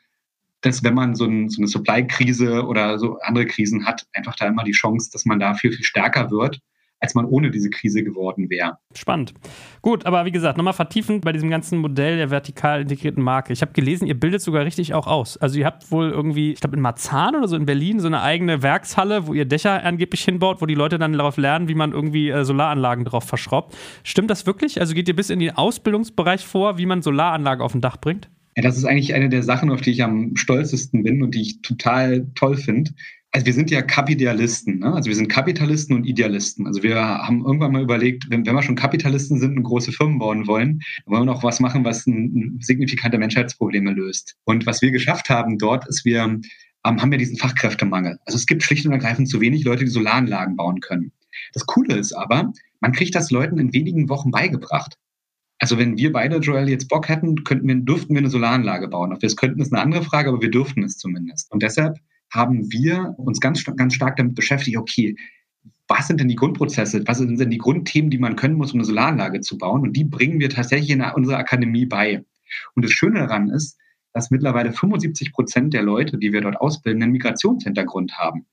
[0.66, 4.48] dass wenn man so, ein, so eine Supply-Krise oder so andere Krisen hat, einfach da
[4.48, 6.60] immer die Chance, dass man da viel, viel stärker wird,
[7.00, 8.78] als man ohne diese Krise geworden wäre.
[8.96, 9.34] Spannend.
[9.82, 13.54] Gut, aber wie gesagt, nochmal vertiefend bei diesem ganzen Modell der vertikal integrierten Marke.
[13.54, 15.38] Ich habe gelesen, ihr bildet sogar richtig auch aus.
[15.38, 18.22] Also ihr habt wohl irgendwie, ich glaube in Marzahn oder so in Berlin, so eine
[18.22, 21.92] eigene Werkshalle, wo ihr Dächer angeblich hinbaut, wo die Leute dann darauf lernen, wie man
[21.92, 23.76] irgendwie äh, Solaranlagen drauf verschraubt.
[24.04, 24.80] Stimmt das wirklich?
[24.80, 28.30] Also geht ihr bis in den Ausbildungsbereich vor, wie man Solaranlagen auf ein Dach bringt?
[28.56, 31.42] Ja, das ist eigentlich eine der Sachen, auf die ich am stolzesten bin und die
[31.42, 32.92] ich total toll finde.
[33.32, 34.94] Also wir sind ja Kapitalisten, ne?
[34.94, 36.66] also wir sind Kapitalisten und Idealisten.
[36.66, 40.20] Also wir haben irgendwann mal überlegt, wenn, wenn wir schon Kapitalisten sind und große Firmen
[40.20, 44.38] bauen wollen, dann wollen wir noch was machen, was ein, ein signifikante Menschheitsprobleme löst.
[44.46, 46.42] Und was wir geschafft haben dort, ist, wir ähm,
[46.86, 48.20] haben wir diesen Fachkräftemangel.
[48.26, 51.12] Also es gibt schlicht und ergreifend zu wenig Leute, die Solaranlagen bauen können.
[51.52, 54.98] Das Coole ist aber, man kriegt das Leuten in wenigen Wochen beigebracht.
[55.60, 59.14] Also wenn wir beide, Joel, jetzt Bock hätten, könnten wir, dürften wir eine Solaranlage bauen.
[59.14, 61.52] Ob wir es könnten, ist eine andere Frage, aber wir dürften es zumindest.
[61.52, 61.98] Und deshalb
[62.30, 65.16] haben wir uns ganz, ganz stark damit beschäftigt, okay,
[65.88, 68.80] was sind denn die Grundprozesse, was sind denn die Grundthemen, die man können muss, um
[68.80, 69.82] eine Solaranlage zu bauen?
[69.82, 72.26] Und die bringen wir tatsächlich in unserer Akademie bei.
[72.74, 73.78] Und das Schöne daran ist,
[74.14, 78.46] dass mittlerweile 75 Prozent der Leute, die wir dort ausbilden, einen Migrationshintergrund haben.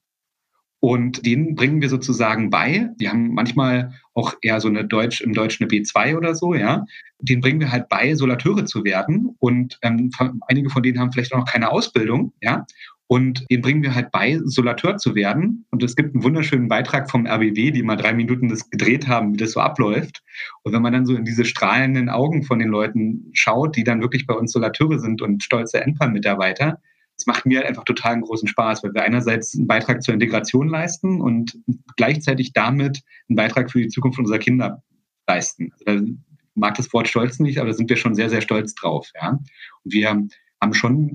[0.85, 2.89] Und den bringen wir sozusagen bei.
[2.99, 6.85] Die haben manchmal auch eher so eine Deutsch, im Deutsch eine B2 oder so, ja.
[7.21, 9.37] Den bringen wir halt bei, Solateure zu werden.
[9.39, 10.11] Und ähm,
[10.49, 12.67] einige von denen haben vielleicht auch noch keine Ausbildung, ja.
[13.07, 15.67] Und den bringen wir halt bei, Solateur zu werden.
[15.71, 19.35] Und es gibt einen wunderschönen Beitrag vom RBW, die mal drei Minuten das gedreht haben,
[19.35, 20.25] wie das so abläuft.
[20.65, 24.01] Und wenn man dann so in diese strahlenden Augen von den Leuten schaut, die dann
[24.01, 26.81] wirklich bei uns Solateure sind und stolze Endpan-Mitarbeiter,
[27.17, 30.69] es macht mir einfach total einen großen Spaß, weil wir einerseits einen Beitrag zur Integration
[30.69, 31.59] leisten und
[31.97, 34.83] gleichzeitig damit einen Beitrag für die Zukunft unserer Kinder
[35.27, 35.71] leisten.
[35.87, 36.15] Also, ich
[36.55, 39.11] mag das Wort Stolz nicht, aber da sind wir schon sehr, sehr stolz drauf.
[39.15, 39.31] Ja?
[39.31, 41.11] Und wir haben schon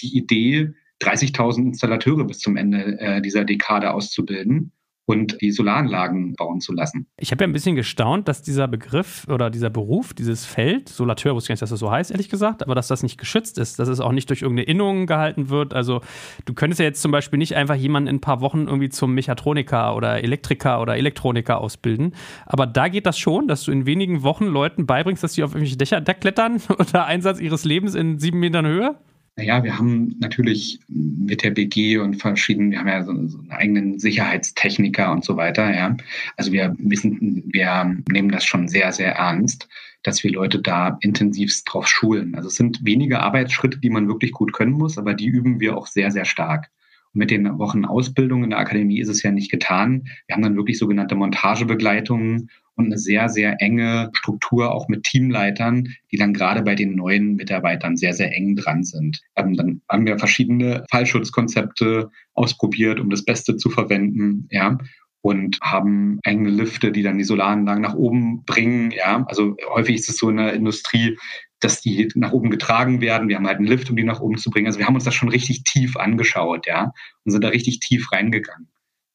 [0.00, 4.72] die Idee, 30.000 Installateure bis zum Ende äh, dieser Dekade auszubilden
[5.10, 7.08] und die Solaranlagen bauen zu lassen.
[7.18, 11.34] Ich habe ja ein bisschen gestaunt, dass dieser Begriff oder dieser Beruf, dieses Feld, Solateur,
[11.34, 13.80] wusste ich nicht, dass das so heißt, ehrlich gesagt, aber dass das nicht geschützt ist,
[13.80, 15.74] dass es auch nicht durch irgendeine Innung gehalten wird.
[15.74, 16.00] Also
[16.44, 19.12] du könntest ja jetzt zum Beispiel nicht einfach jemanden in ein paar Wochen irgendwie zum
[19.12, 22.14] Mechatroniker oder Elektriker oder Elektroniker ausbilden.
[22.46, 25.54] Aber da geht das schon, dass du in wenigen Wochen Leuten beibringst, dass sie auf
[25.54, 28.94] irgendwelche Dächer klettern unter Einsatz ihres Lebens in sieben Metern Höhe?
[29.40, 33.98] Naja, wir haben natürlich mit der BG und verschiedenen, wir haben ja so, einen eigenen
[33.98, 35.96] Sicherheitstechniker und so weiter, ja.
[36.36, 39.66] Also wir wissen, wir nehmen das schon sehr, sehr ernst,
[40.02, 42.34] dass wir Leute da intensivst drauf schulen.
[42.34, 45.74] Also es sind wenige Arbeitsschritte, die man wirklich gut können muss, aber die üben wir
[45.74, 46.70] auch sehr, sehr stark.
[47.12, 50.04] Mit den Wochen Ausbildung in der Akademie ist es ja nicht getan.
[50.26, 55.88] Wir haben dann wirklich sogenannte Montagebegleitungen und eine sehr, sehr enge Struktur auch mit Teamleitern,
[56.12, 59.20] die dann gerade bei den neuen Mitarbeitern sehr, sehr eng dran sind.
[59.34, 64.78] Dann haben wir verschiedene Fallschutzkonzepte ausprobiert, um das Beste zu verwenden, ja
[65.22, 68.90] und haben eigene Lifte, die dann die Solaranlagen nach oben bringen.
[68.90, 71.18] Ja, also häufig ist es so in der Industrie,
[71.60, 73.28] dass die nach oben getragen werden.
[73.28, 74.66] Wir haben halt einen Lift, um die nach oben zu bringen.
[74.66, 76.92] Also wir haben uns das schon richtig tief angeschaut, ja,
[77.24, 78.68] und sind da richtig tief reingegangen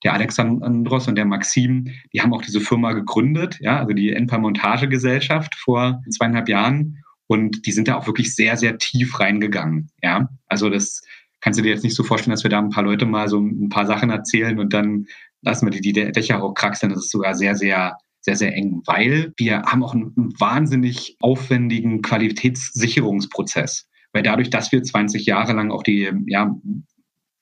[0.06, 4.38] der Alexandros und der Maxim, die haben auch diese Firma gegründet, ja, also die Enpa
[4.38, 7.04] Montagegesellschaft vor zweieinhalb Jahren.
[7.28, 9.90] Und die sind da auch wirklich sehr, sehr tief reingegangen.
[10.04, 11.02] Ja, also das
[11.42, 13.40] kannst du dir jetzt nicht so vorstellen, dass wir da ein paar Leute mal so
[13.40, 15.08] ein paar Sachen erzählen und dann
[15.42, 16.92] lassen wir die, die Dächer auch kraxeln.
[16.92, 22.02] Das ist sogar sehr, sehr, sehr, sehr eng, weil wir haben auch einen wahnsinnig aufwendigen
[22.02, 23.88] Qualitätssicherungsprozess.
[24.14, 26.56] Weil dadurch, dass wir 20 Jahre lang auch die ja,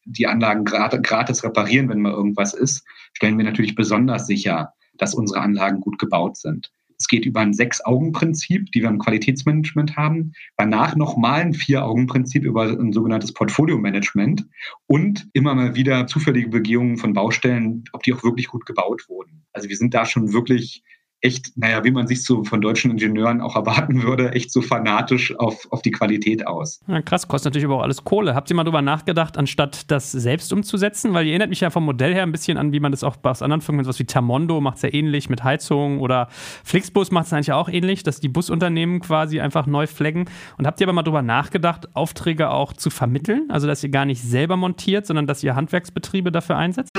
[0.06, 5.39] die Anlagen gratis reparieren, wenn mal irgendwas ist, stellen wir natürlich besonders sicher, dass unsere
[5.39, 6.72] Anlagen gut gebaut sind.
[6.97, 10.34] Es geht über ein Sechs-Augen-Prinzip, die wir im Qualitätsmanagement haben.
[10.58, 14.45] Danach nochmal ein Vier-Augen-Prinzip über ein sogenanntes Portfolio-Management
[14.88, 19.45] und immer mal wieder zufällige Begehungen von Baustellen, ob die auch wirklich gut gebaut wurden.
[19.53, 20.84] Also wir sind da schon wirklich
[21.23, 25.33] echt, naja, wie man sich so von deutschen Ingenieuren auch erwarten würde, echt so fanatisch
[25.39, 26.81] auf, auf die Qualität aus.
[26.88, 28.36] Ja, krass, kostet natürlich aber auch alles Kohle.
[28.36, 31.13] Habt ihr mal drüber nachgedacht, anstatt das selbst umzusetzen?
[31.13, 33.15] Weil ihr erinnert mich ja vom Modell her ein bisschen an, wie man das auch
[33.15, 36.27] bei anderen Firmen, was wie Tamondo macht es ja ähnlich mit Heizung oder
[36.63, 40.25] Flixbus macht es eigentlich auch ähnlich, dass die Busunternehmen quasi einfach neu flaggen.
[40.57, 43.47] Und habt ihr aber mal drüber nachgedacht, Aufträge auch zu vermitteln?
[43.49, 46.91] Also, dass ihr gar nicht selber montiert, sondern dass ihr Handwerksbetriebe dafür einsetzt?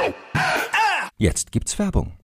[1.18, 2.23] Jetzt gibt's Werbung.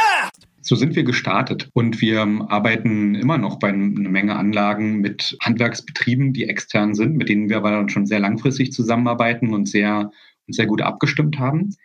[0.61, 6.33] So sind wir gestartet und wir arbeiten immer noch bei einer Menge Anlagen mit Handwerksbetrieben,
[6.33, 10.11] die extern sind, mit denen wir aber dann schon sehr langfristig zusammenarbeiten und sehr,
[10.47, 11.75] sehr gut abgestimmt haben.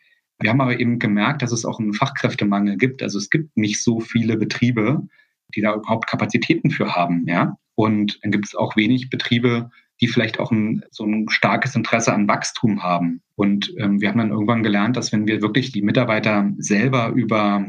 [0.41, 3.03] Wir haben aber eben gemerkt, dass es auch einen Fachkräftemangel gibt.
[3.03, 5.09] Also es gibt nicht so viele Betriebe,
[5.55, 7.57] die da überhaupt Kapazitäten für haben, ja.
[7.75, 12.13] Und dann gibt es auch wenig Betriebe, die vielleicht auch ein, so ein starkes Interesse
[12.13, 13.23] an Wachstum haben.
[13.35, 17.67] Und ähm, wir haben dann irgendwann gelernt, dass wenn wir wirklich die Mitarbeiter selber über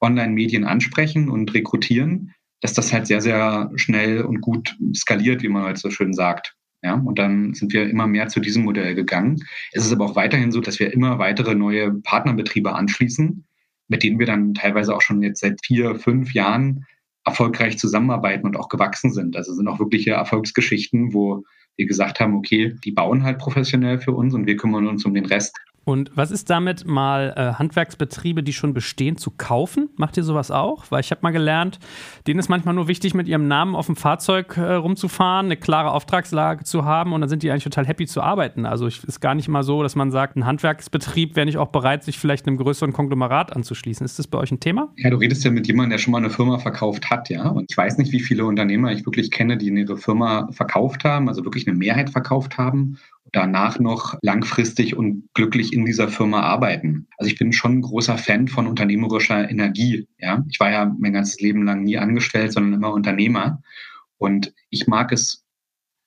[0.00, 5.64] Online-Medien ansprechen und rekrutieren, dass das halt sehr, sehr schnell und gut skaliert, wie man
[5.64, 6.54] halt so schön sagt.
[6.82, 9.42] Ja, und dann sind wir immer mehr zu diesem Modell gegangen.
[9.72, 13.44] Es ist aber auch weiterhin so, dass wir immer weitere neue Partnerbetriebe anschließen,
[13.88, 16.84] mit denen wir dann teilweise auch schon jetzt seit vier, fünf Jahren
[17.24, 19.36] erfolgreich zusammenarbeiten und auch gewachsen sind.
[19.36, 21.42] Also sind auch wirkliche Erfolgsgeschichten, wo
[21.76, 25.14] wir gesagt haben, okay, die bauen halt professionell für uns und wir kümmern uns um
[25.14, 25.56] den Rest.
[25.88, 29.88] Und was ist damit mal äh, Handwerksbetriebe, die schon bestehen, zu kaufen?
[29.96, 30.84] Macht ihr sowas auch?
[30.90, 31.78] Weil ich habe mal gelernt,
[32.26, 35.92] denen ist manchmal nur wichtig, mit ihrem Namen auf dem Fahrzeug äh, rumzufahren, eine klare
[35.92, 38.66] Auftragslage zu haben und dann sind die eigentlich total happy zu arbeiten.
[38.66, 41.68] Also es ist gar nicht mal so, dass man sagt, ein Handwerksbetrieb wäre nicht auch
[41.68, 44.04] bereit, sich vielleicht einem größeren Konglomerat anzuschließen.
[44.04, 44.92] Ist das bei euch ein Thema?
[44.96, 47.48] Ja, du redest ja mit jemandem, der schon mal eine Firma verkauft hat, ja.
[47.48, 51.30] Und ich weiß nicht, wie viele Unternehmer ich wirklich kenne, die ihre Firma verkauft haben,
[51.30, 52.98] also wirklich eine Mehrheit verkauft haben
[53.32, 57.08] danach noch langfristig und glücklich in dieser Firma arbeiten.
[57.18, 60.08] Also ich bin schon ein großer Fan von unternehmerischer Energie.
[60.18, 63.62] Ja, ich war ja mein ganzes Leben lang nie angestellt, sondern immer Unternehmer.
[64.18, 65.44] Und ich mag es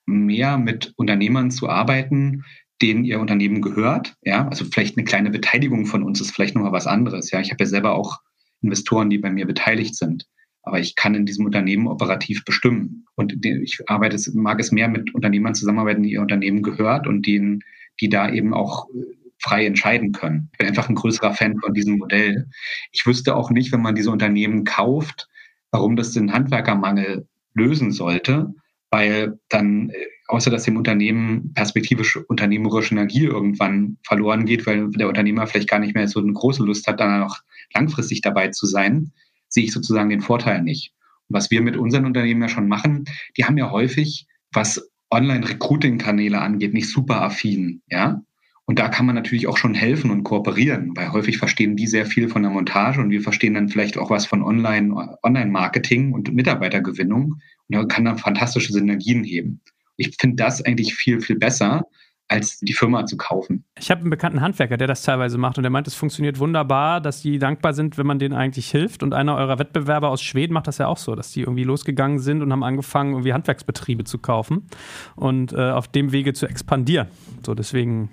[0.05, 2.43] mehr mit Unternehmern zu arbeiten,
[2.81, 4.15] denen ihr Unternehmen gehört.
[4.23, 7.31] Ja, also vielleicht eine kleine Beteiligung von uns ist vielleicht nochmal was anderes.
[7.31, 8.19] Ja, ich habe ja selber auch
[8.61, 10.27] Investoren, die bei mir beteiligt sind
[10.63, 13.05] aber ich kann in diesem Unternehmen operativ bestimmen.
[13.15, 17.61] Und ich arbeite, mag es mehr mit Unternehmern zusammenarbeiten, die ihr Unternehmen gehört und denen,
[17.99, 19.03] die da eben auch äh,
[19.39, 20.49] frei entscheiden können.
[20.51, 22.47] Ich bin einfach ein größerer Fan von diesem Modell.
[22.91, 25.27] Ich wüsste auch nicht, wenn man diese Unternehmen kauft,
[25.71, 28.53] warum das den Handwerkermangel lösen sollte,
[28.91, 35.09] weil dann, äh, außer dass dem Unternehmen perspektivisch unternehmerische Energie irgendwann verloren geht, weil der
[35.09, 37.37] Unternehmer vielleicht gar nicht mehr so eine große Lust hat, dann auch
[37.73, 39.11] langfristig dabei zu sein,
[39.51, 40.93] sehe ich sozusagen den Vorteil nicht.
[41.27, 43.05] Und was wir mit unseren Unternehmen ja schon machen,
[43.37, 48.21] die haben ja häufig, was Online-Recruiting-Kanäle angeht, nicht super affin, ja.
[48.65, 52.05] Und da kann man natürlich auch schon helfen und kooperieren, weil häufig verstehen die sehr
[52.05, 56.33] viel von der Montage und wir verstehen dann vielleicht auch was von Online, Online-Marketing und
[56.33, 59.59] Mitarbeitergewinnung und da kann dann fantastische Synergien heben.
[59.97, 61.85] Ich finde das eigentlich viel, viel besser,
[62.31, 63.65] als die Firma zu kaufen.
[63.77, 67.01] Ich habe einen bekannten Handwerker, der das teilweise macht und der meint, es funktioniert wunderbar,
[67.01, 69.03] dass die dankbar sind, wenn man denen eigentlich hilft.
[69.03, 72.19] Und einer eurer Wettbewerber aus Schweden macht das ja auch so, dass die irgendwie losgegangen
[72.19, 74.67] sind und haben angefangen, irgendwie Handwerksbetriebe zu kaufen
[75.15, 77.07] und äh, auf dem Wege zu expandieren.
[77.45, 78.09] So, deswegen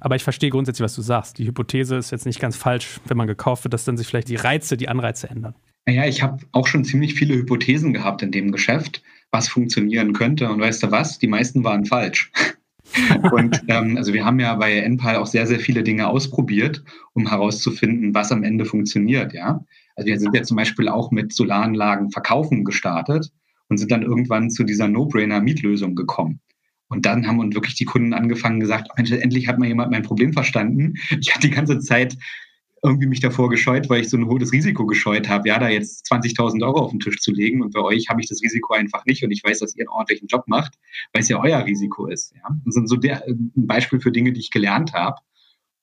[0.00, 1.38] aber ich verstehe grundsätzlich, was du sagst.
[1.38, 4.28] Die Hypothese ist jetzt nicht ganz falsch, wenn man gekauft wird, dass dann sich vielleicht
[4.28, 5.54] die Reize, die Anreize ändern.
[5.86, 10.48] Naja, ich habe auch schon ziemlich viele Hypothesen gehabt in dem Geschäft, was funktionieren könnte.
[10.50, 11.18] Und weißt du was?
[11.18, 12.30] Die meisten waren falsch.
[13.32, 17.28] und ähm, also wir haben ja bei NPAL auch sehr, sehr viele Dinge ausprobiert, um
[17.28, 19.64] herauszufinden, was am Ende funktioniert, ja.
[19.96, 23.32] Also wir sind ja zum Beispiel auch mit Solaranlagen verkaufen gestartet
[23.68, 26.40] und sind dann irgendwann zu dieser No-Brainer-Mietlösung gekommen.
[26.88, 30.02] Und dann haben uns wirklich die Kunden angefangen gesagt, Mensch, endlich hat mal jemand mein
[30.02, 30.94] Problem verstanden.
[31.20, 32.16] Ich hatte die ganze Zeit
[32.82, 36.06] irgendwie mich davor gescheut, weil ich so ein hohes Risiko gescheut habe, ja, da jetzt
[36.10, 37.62] 20.000 Euro auf den Tisch zu legen.
[37.62, 39.88] Und bei euch habe ich das Risiko einfach nicht und ich weiß, dass ihr einen
[39.88, 40.74] ordentlichen Job macht,
[41.12, 42.34] weil es ja euer Risiko ist.
[42.34, 42.48] Ja.
[42.64, 45.16] Das sind so der, ein Beispiel für Dinge, die ich gelernt habe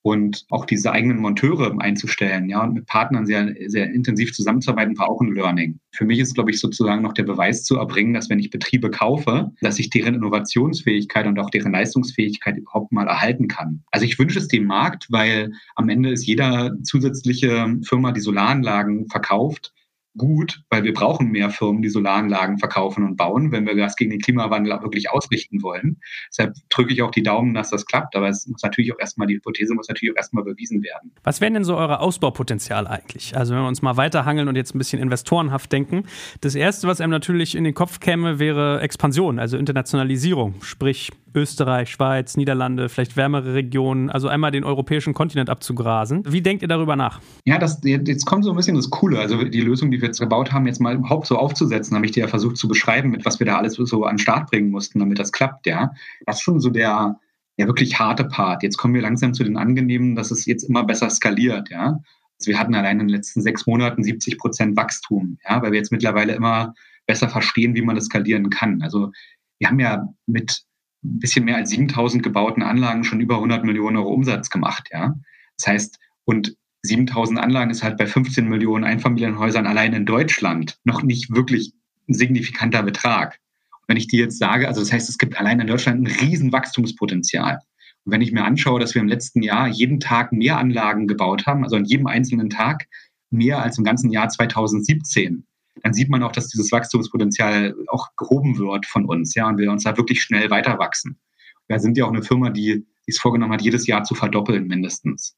[0.05, 5.09] und auch diese eigenen Monteure einzustellen, ja, und mit Partnern sehr, sehr intensiv zusammenzuarbeiten, war
[5.09, 5.79] auch ein Learning.
[5.95, 8.91] Für mich ist, glaube ich, sozusagen noch der Beweis zu erbringen, dass wenn ich Betriebe
[8.91, 13.83] kaufe, dass ich deren Innovationsfähigkeit und auch deren Leistungsfähigkeit überhaupt mal erhalten kann.
[13.89, 19.07] Also ich wünsche es dem Markt, weil am Ende ist jeder zusätzliche Firma, die Solaranlagen
[19.09, 19.73] verkauft,
[20.17, 24.11] gut, weil wir brauchen mehr Firmen, die Solaranlagen verkaufen und bauen, wenn wir das gegen
[24.11, 25.97] den Klimawandel auch wirklich ausrichten wollen.
[26.29, 28.15] Deshalb drücke ich auch die Daumen, dass das klappt.
[28.15, 31.11] Aber es muss natürlich auch erstmal, die Hypothese muss natürlich auch erstmal bewiesen werden.
[31.23, 33.35] Was wären denn so eure Ausbaupotenzial eigentlich?
[33.35, 36.03] Also wenn wir uns mal weiterhangeln und jetzt ein bisschen investorenhaft denken.
[36.41, 40.55] Das erste, was einem natürlich in den Kopf käme, wäre Expansion, also Internationalisierung.
[40.61, 46.23] Sprich, Österreich, Schweiz, Niederlande, vielleicht wärmere Regionen, also einmal den europäischen Kontinent abzugrasen.
[46.25, 47.19] Wie denkt ihr darüber nach?
[47.43, 49.19] Ja, das, jetzt kommt so ein bisschen das Coole.
[49.19, 52.11] Also die Lösung, die wir jetzt gebaut haben, jetzt mal überhaupt so aufzusetzen, habe ich
[52.11, 54.69] dir ja versucht zu beschreiben, mit was wir da alles so an den Start bringen
[54.69, 55.93] mussten, damit das klappt, ja.
[56.25, 57.19] Das ist schon so der,
[57.57, 58.63] der wirklich harte Part.
[58.63, 61.99] Jetzt kommen wir langsam zu den angenehmen, dass es jetzt immer besser skaliert, ja.
[62.39, 65.79] Also wir hatten allein in den letzten sechs Monaten 70 Prozent Wachstum, ja, weil wir
[65.79, 66.73] jetzt mittlerweile immer
[67.07, 68.81] besser verstehen, wie man das skalieren kann.
[68.81, 69.11] Also
[69.59, 70.63] wir haben ja mit
[71.03, 74.89] ein bisschen mehr als 7000 gebauten Anlagen schon über 100 Millionen Euro Umsatz gemacht.
[74.91, 75.15] Ja?
[75.57, 76.57] Das heißt, und
[76.87, 81.73] 7000 Anlagen ist halt bei 15 Millionen Einfamilienhäusern allein in Deutschland noch nicht wirklich
[82.07, 83.39] ein signifikanter Betrag.
[83.81, 86.07] Und wenn ich dir jetzt sage, also das heißt, es gibt allein in Deutschland ein
[86.07, 87.59] riesen Wachstumspotenzial.
[88.05, 91.45] Und wenn ich mir anschaue, dass wir im letzten Jahr jeden Tag mehr Anlagen gebaut
[91.45, 92.87] haben, also an jedem einzelnen Tag
[93.31, 95.45] mehr als im ganzen Jahr 2017,
[95.83, 99.71] dann sieht man auch, dass dieses Wachstumspotenzial auch gehoben wird von uns, ja, und wir
[99.71, 101.19] uns da wirklich schnell weiter wachsen.
[101.67, 105.35] Wir sind ja auch eine Firma, die, es vorgenommen hat, jedes Jahr zu verdoppeln mindestens.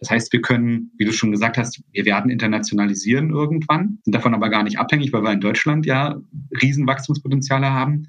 [0.00, 4.34] Das heißt, wir können, wie du schon gesagt hast, wir werden internationalisieren irgendwann, sind davon
[4.34, 6.16] aber gar nicht abhängig, weil wir in Deutschland ja
[6.62, 8.06] riesen Wachstumspotenziale haben.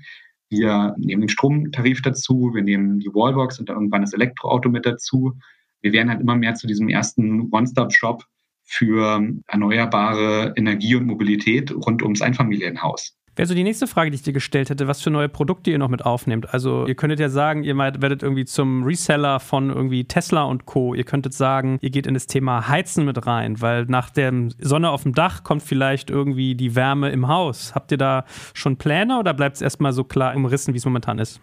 [0.50, 4.86] Wir nehmen den Stromtarif dazu, wir nehmen die Wallbox und dann irgendwann das Elektroauto mit
[4.86, 5.38] dazu.
[5.82, 8.24] Wir werden halt immer mehr zu diesem ersten One-Stop-Shop
[8.64, 13.19] für erneuerbare Energie und Mobilität rund ums Einfamilienhaus.
[13.40, 15.78] Wäre so die nächste Frage, die ich dir gestellt hätte, was für neue Produkte ihr
[15.78, 16.54] noch mit aufnehmt.
[16.54, 20.94] Also ihr könntet ja sagen, ihr werdet irgendwie zum Reseller von irgendwie Tesla und Co.
[20.94, 24.90] Ihr könntet sagen, ihr geht in das Thema Heizen mit rein, weil nach der Sonne
[24.90, 27.74] auf dem Dach kommt vielleicht irgendwie die Wärme im Haus.
[27.74, 31.18] Habt ihr da schon Pläne oder bleibt es erstmal so klar umrissen, wie es momentan
[31.18, 31.40] ist?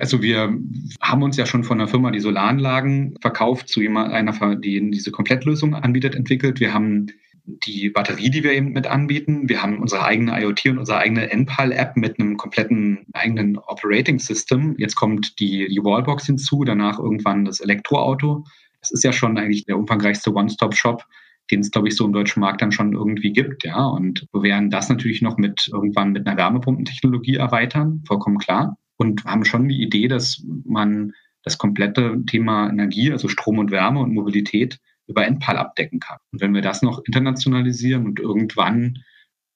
[0.00, 0.52] Also wir
[1.00, 5.12] haben uns ja schon von einer Firma, die Solaranlagen verkauft, zu jemand, einer, die diese
[5.12, 6.58] Komplettlösung anbietet, entwickelt.
[6.58, 7.06] Wir haben
[7.46, 9.48] die Batterie, die wir eben mit anbieten.
[9.48, 14.74] Wir haben unsere eigene IoT und unsere eigene NPAL-App mit einem kompletten eigenen Operating System.
[14.78, 18.44] Jetzt kommt die, die Wallbox hinzu, danach irgendwann das Elektroauto.
[18.80, 21.04] Das ist ja schon eigentlich der umfangreichste One-Stop-Shop,
[21.50, 23.64] den es, glaube ich, so im deutschen Markt dann schon irgendwie gibt.
[23.64, 28.76] Ja, und wir werden das natürlich noch mit irgendwann mit einer Wärmepumpentechnologie erweitern, vollkommen klar
[28.96, 34.00] und haben schon die Idee, dass man das komplette Thema Energie, also Strom und Wärme
[34.00, 36.18] und Mobilität über Endpal abdecken kann.
[36.32, 39.04] Und wenn wir das noch internationalisieren und irgendwann,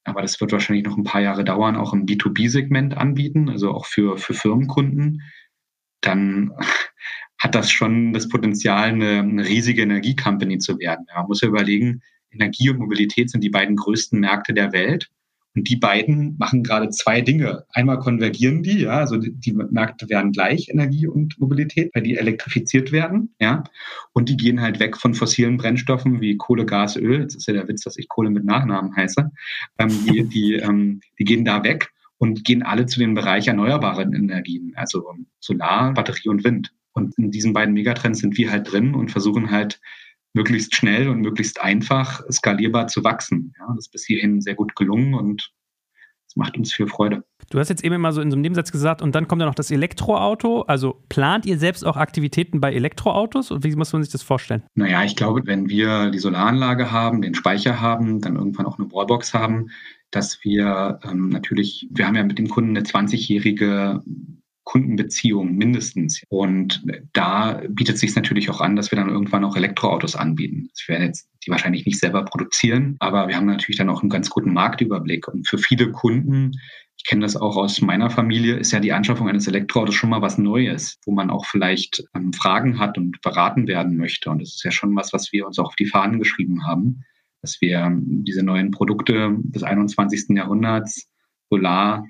[0.04, 3.86] aber das wird wahrscheinlich noch ein paar Jahre dauern, auch im B2B-Segment anbieten, also auch
[3.86, 5.22] für, für Firmenkunden,
[6.00, 6.52] dann
[7.38, 11.06] hat das schon das Potenzial, eine, eine riesige Energiecompany zu werden.
[11.14, 15.10] man muss ja überlegen, Energie und Mobilität sind die beiden größten Märkte der Welt.
[15.54, 17.64] Und die beiden machen gerade zwei Dinge.
[17.72, 22.92] Einmal konvergieren die, ja, also die, Märkte werden gleich, Energie und Mobilität, weil die elektrifiziert
[22.92, 23.64] werden, ja.
[24.12, 27.20] Und die gehen halt weg von fossilen Brennstoffen wie Kohle, Gas, Öl.
[27.20, 29.30] Jetzt ist ja der Witz, dass ich Kohle mit Nachnamen heiße.
[29.78, 34.12] Ähm, die, die, ähm, die gehen da weg und gehen alle zu dem Bereich erneuerbaren
[34.12, 36.72] Energien, also Solar, Batterie und Wind.
[36.92, 39.80] Und in diesen beiden Megatrends sind wir halt drin und versuchen halt
[40.34, 43.52] möglichst schnell und möglichst einfach skalierbar zu wachsen.
[43.58, 45.52] Ja, das ist bis hierhin sehr gut gelungen und
[46.26, 47.24] Das macht uns viel Freude.
[47.50, 49.46] Du hast jetzt eben immer so in so einem Nebensatz gesagt, und dann kommt ja
[49.46, 50.62] noch das Elektroauto.
[50.62, 53.50] Also plant ihr selbst auch Aktivitäten bei Elektroautos?
[53.50, 54.62] Und wie muss man sich das vorstellen?
[54.76, 58.92] Naja, ich glaube, wenn wir die Solaranlage haben, den Speicher haben, dann irgendwann auch eine
[58.92, 59.70] Wallbox haben,
[60.12, 64.00] dass wir ähm, natürlich, wir haben ja mit dem Kunden eine 20-jährige
[64.70, 66.22] Kundenbeziehung mindestens.
[66.28, 70.70] Und da bietet es sich natürlich auch an, dass wir dann irgendwann auch Elektroautos anbieten.
[70.86, 74.10] Wir werden jetzt die wahrscheinlich nicht selber produzieren, aber wir haben natürlich dann auch einen
[74.10, 75.26] ganz guten Marktüberblick.
[75.26, 76.52] Und für viele Kunden
[77.00, 80.20] ich kenne das auch aus meiner Familie, ist ja die Anschaffung eines Elektroautos schon mal
[80.20, 84.28] was Neues, wo man auch vielleicht ähm, Fragen hat und beraten werden möchte.
[84.28, 87.02] Und das ist ja schon was, was wir uns auch auf die Fahnen geschrieben haben,
[87.40, 90.36] dass wir ähm, diese neuen Produkte des 21.
[90.36, 91.08] Jahrhunderts,
[91.48, 92.04] Solar,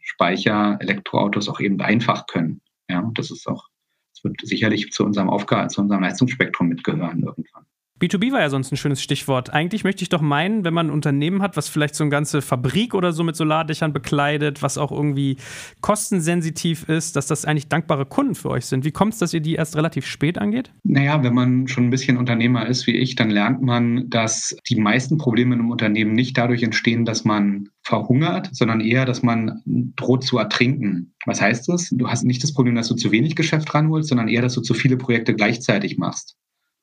[0.00, 2.60] Speicher, Elektroautos auch eben einfach können.
[2.88, 3.68] Ja, das ist auch,
[4.14, 7.66] das wird sicherlich zu unserem Aufgabe, zu unserem Leistungsspektrum mitgehören irgendwann.
[8.00, 9.52] B2B war ja sonst ein schönes Stichwort.
[9.52, 12.40] Eigentlich möchte ich doch meinen, wenn man ein Unternehmen hat, was vielleicht so eine ganze
[12.40, 15.36] Fabrik oder so mit Solardächern bekleidet, was auch irgendwie
[15.82, 18.86] kostensensitiv ist, dass das eigentlich dankbare Kunden für euch sind.
[18.86, 20.72] Wie kommt es, dass ihr die erst relativ spät angeht?
[20.82, 24.76] Naja, wenn man schon ein bisschen Unternehmer ist wie ich, dann lernt man, dass die
[24.76, 29.62] meisten Probleme in einem Unternehmen nicht dadurch entstehen, dass man verhungert, sondern eher, dass man
[29.66, 31.12] droht zu ertrinken.
[31.26, 31.90] Was heißt das?
[31.90, 34.62] Du hast nicht das Problem, dass du zu wenig Geschäft ranholst, sondern eher, dass du
[34.62, 36.36] zu viele Projekte gleichzeitig machst.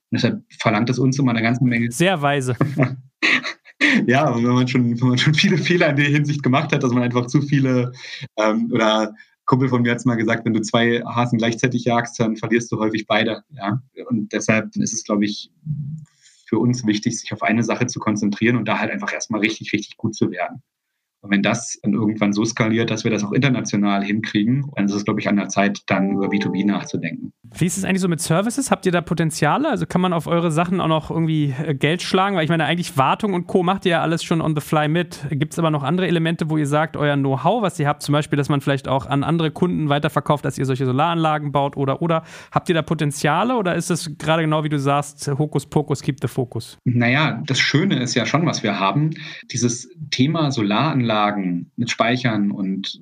[0.10, 1.92] Und deshalb verlangt es uns immer eine ganze Menge.
[1.92, 2.56] Sehr weise.
[4.08, 6.94] ja, wenn man, schon, wenn man schon viele Fehler in der Hinsicht gemacht hat, dass
[6.94, 7.92] man einfach zu viele
[8.38, 9.14] ähm, oder
[9.46, 12.72] Kumpel von mir hat es mal gesagt, wenn du zwei Hasen gleichzeitig jagst, dann verlierst
[12.72, 13.44] du häufig beide.
[13.52, 13.82] Ja?
[14.10, 15.52] Und deshalb ist es, glaube ich,
[16.48, 19.74] für uns wichtig, sich auf eine Sache zu konzentrieren und da halt einfach erstmal richtig,
[19.74, 20.62] richtig gut zu werden.
[21.28, 24.94] Und wenn das dann irgendwann so skaliert, dass wir das auch international hinkriegen, dann ist
[24.94, 27.34] es, glaube ich, an der Zeit, dann über B2B nachzudenken.
[27.54, 28.72] Wie ist es eigentlich so mit Services?
[28.72, 29.70] Habt ihr da Potenziale?
[29.70, 32.36] Also kann man auf eure Sachen auch noch irgendwie äh, Geld schlagen?
[32.36, 33.64] Weil ich meine, eigentlich Wartung und Co.
[33.64, 35.26] macht ihr ja alles schon on the fly mit.
[35.30, 38.14] Gibt es aber noch andere Elemente, wo ihr sagt, euer Know-how, was ihr habt, zum
[38.14, 42.02] Beispiel, dass man vielleicht auch an andere Kunden weiterverkauft, dass ihr solche Solaranlagen baut oder
[42.02, 46.18] oder habt ihr da Potenziale oder ist es gerade genau wie du sagst, Hokuspokus, keep
[46.22, 46.78] the focus?
[46.86, 49.12] Naja, das Schöne ist ja schon, was wir haben.
[49.52, 51.08] Dieses Thema Solaranlagen
[51.76, 53.00] mit Speichern und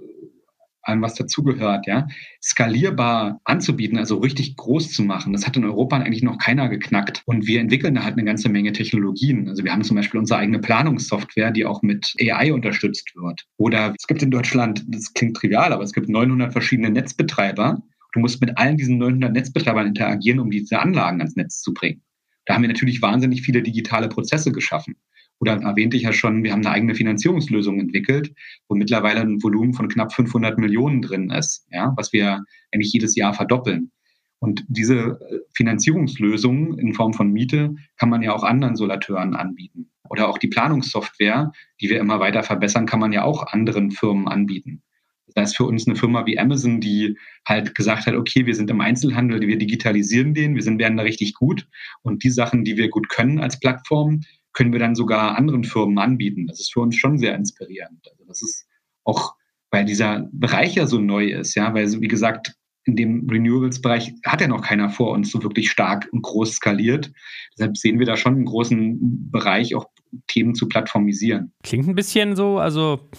[0.88, 2.08] allem, was dazugehört, ja,
[2.42, 5.34] skalierbar anzubieten, also richtig groß zu machen.
[5.34, 7.24] Das hat in Europa eigentlich noch keiner geknackt.
[7.26, 9.50] Und wir entwickeln da halt eine ganze Menge Technologien.
[9.50, 13.46] Also wir haben zum Beispiel unsere eigene Planungssoftware, die auch mit AI unterstützt wird.
[13.58, 17.82] Oder es gibt in Deutschland, das klingt trivial, aber es gibt 900 verschiedene Netzbetreiber.
[18.14, 22.02] Du musst mit allen diesen 900 Netzbetreibern interagieren, um diese Anlagen ans Netz zu bringen.
[22.46, 24.96] Da haben wir natürlich wahnsinnig viele digitale Prozesse geschaffen
[25.40, 28.34] oder erwähnte ich ja schon, wir haben eine eigene Finanzierungslösung entwickelt,
[28.68, 33.16] wo mittlerweile ein Volumen von knapp 500 Millionen drin ist, ja, was wir eigentlich jedes
[33.16, 33.92] Jahr verdoppeln.
[34.40, 39.90] Und diese äh, Finanzierungslösung in Form von Miete kann man ja auch anderen Solateuren anbieten.
[40.10, 44.28] Oder auch die Planungssoftware, die wir immer weiter verbessern, kann man ja auch anderen Firmen
[44.28, 44.84] anbieten.
[45.28, 47.18] Das heißt für uns eine Firma wie Amazon, die
[47.48, 51.04] halt gesagt hat, okay, wir sind im Einzelhandel, wir digitalisieren den, wir sind, werden da
[51.04, 51.68] richtig gut.
[52.04, 54.22] Und die Sachen, die wir gut können als Plattform,
[54.56, 56.48] können wir dann sogar anderen Firmen anbieten.
[56.48, 58.08] Das ist für uns schon sehr inspirierend.
[58.10, 58.66] Also das ist
[59.04, 59.36] auch,
[59.70, 64.42] weil dieser Bereich ja so neu ist, ja, weil, wie gesagt, in dem Renewables-Bereich hat
[64.42, 67.12] ja noch keiner vor uns so wirklich stark und groß skaliert.
[67.58, 69.88] Deshalb sehen wir da schon einen großen Bereich, auch
[70.28, 71.52] Themen zu plattformisieren.
[71.64, 73.10] Klingt ein bisschen so, also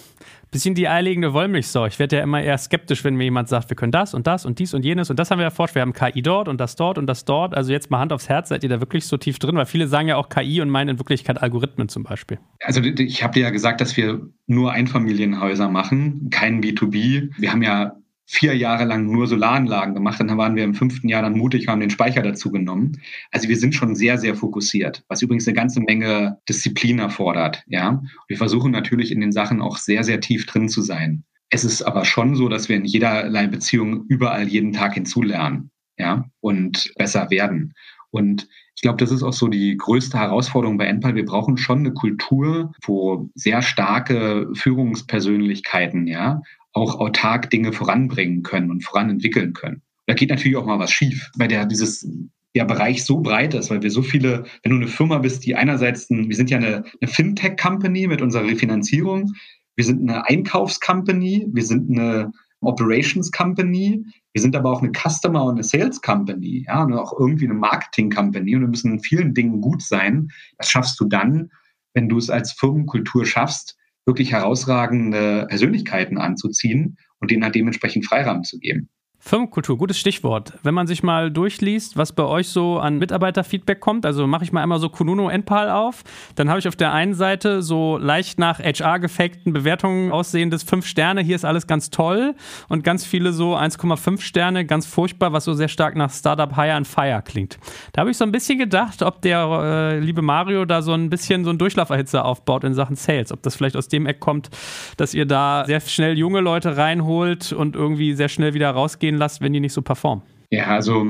[0.51, 1.85] bisschen die eierlegende Wollmilchsau.
[1.85, 4.45] Ich werde ja immer eher skeptisch, wenn mir jemand sagt, wir können das und das
[4.45, 5.75] und dies und jenes und das haben wir erforscht.
[5.75, 7.55] Wir haben KI dort und das dort und das dort.
[7.55, 9.55] Also jetzt mal Hand aufs Herz, seid ihr da wirklich so tief drin?
[9.55, 12.39] Weil viele sagen ja auch KI und meinen in Wirklichkeit Algorithmen zum Beispiel.
[12.63, 17.29] Also ich habe dir ja gesagt, dass wir nur Einfamilienhäuser machen, kein B2B.
[17.37, 17.93] Wir haben ja
[18.27, 20.19] vier Jahre lang nur Solaranlagen gemacht.
[20.19, 23.01] Dann waren wir im fünften Jahr dann mutig haben den Speicher dazu genommen.
[23.31, 27.63] Also wir sind schon sehr, sehr fokussiert, was übrigens eine ganze Menge Disziplin erfordert.
[27.67, 31.23] Ja, wir versuchen natürlich in den Sachen auch sehr, sehr tief drin zu sein.
[31.49, 36.25] Es ist aber schon so, dass wir in jederlei Beziehung überall jeden Tag hinzulernen, ja,
[36.41, 37.73] und besser werden.
[38.11, 41.15] Und ich glaube, das ist auch so die größte Herausforderung bei Enpal.
[41.15, 46.41] Wir brauchen schon eine Kultur, wo sehr starke Führungspersönlichkeiten, ja,
[46.73, 49.81] auch autark Dinge voranbringen können und voranentwickeln können.
[50.05, 52.07] Da geht natürlich auch mal was schief, weil der dieses
[52.55, 55.55] der Bereich so breit ist, weil wir so viele, wenn du eine Firma bist, die
[55.55, 59.31] einerseits, ein, wir sind ja eine, eine Fintech-Company mit unserer Refinanzierung,
[59.75, 62.31] wir sind eine Einkaufs-Company, wir sind eine
[62.61, 64.03] Operations-Company,
[64.37, 68.55] wir sind aber auch eine Customer- und eine Sales-Company, ja, und auch irgendwie eine Marketing-Company
[68.55, 70.29] und wir müssen in vielen Dingen gut sein.
[70.59, 71.49] Das schaffst du dann,
[71.95, 73.75] wenn du es als Firmenkultur schaffst,
[74.05, 78.89] wirklich herausragende Persönlichkeiten anzuziehen und denen halt dementsprechend Freiraum zu geben.
[79.27, 80.53] Firmenkultur, gutes Stichwort.
[80.63, 84.53] Wenn man sich mal durchliest, was bei euch so an Mitarbeiterfeedback kommt, also mache ich
[84.53, 86.05] mal einmal so Kununo Enpal auf,
[86.35, 90.85] dann habe ich auf der einen Seite so leicht nach HR gefakten Bewertungen aussehendes 5
[90.85, 92.35] Sterne, hier ist alles ganz toll
[92.69, 96.75] und ganz viele so 1,5 Sterne, ganz furchtbar, was so sehr stark nach Startup Hire
[96.75, 97.59] and Fire klingt.
[97.91, 101.09] Da habe ich so ein bisschen gedacht, ob der äh, liebe Mario da so ein
[101.09, 104.49] bisschen so einen Durchlauferhitzer aufbaut in Sachen Sales, ob das vielleicht aus dem Eck kommt,
[104.95, 109.41] dass ihr da sehr schnell junge Leute reinholt und irgendwie sehr schnell wieder rausgehen lasst,
[109.41, 110.23] wenn die nicht so performen?
[110.49, 111.05] Ja, also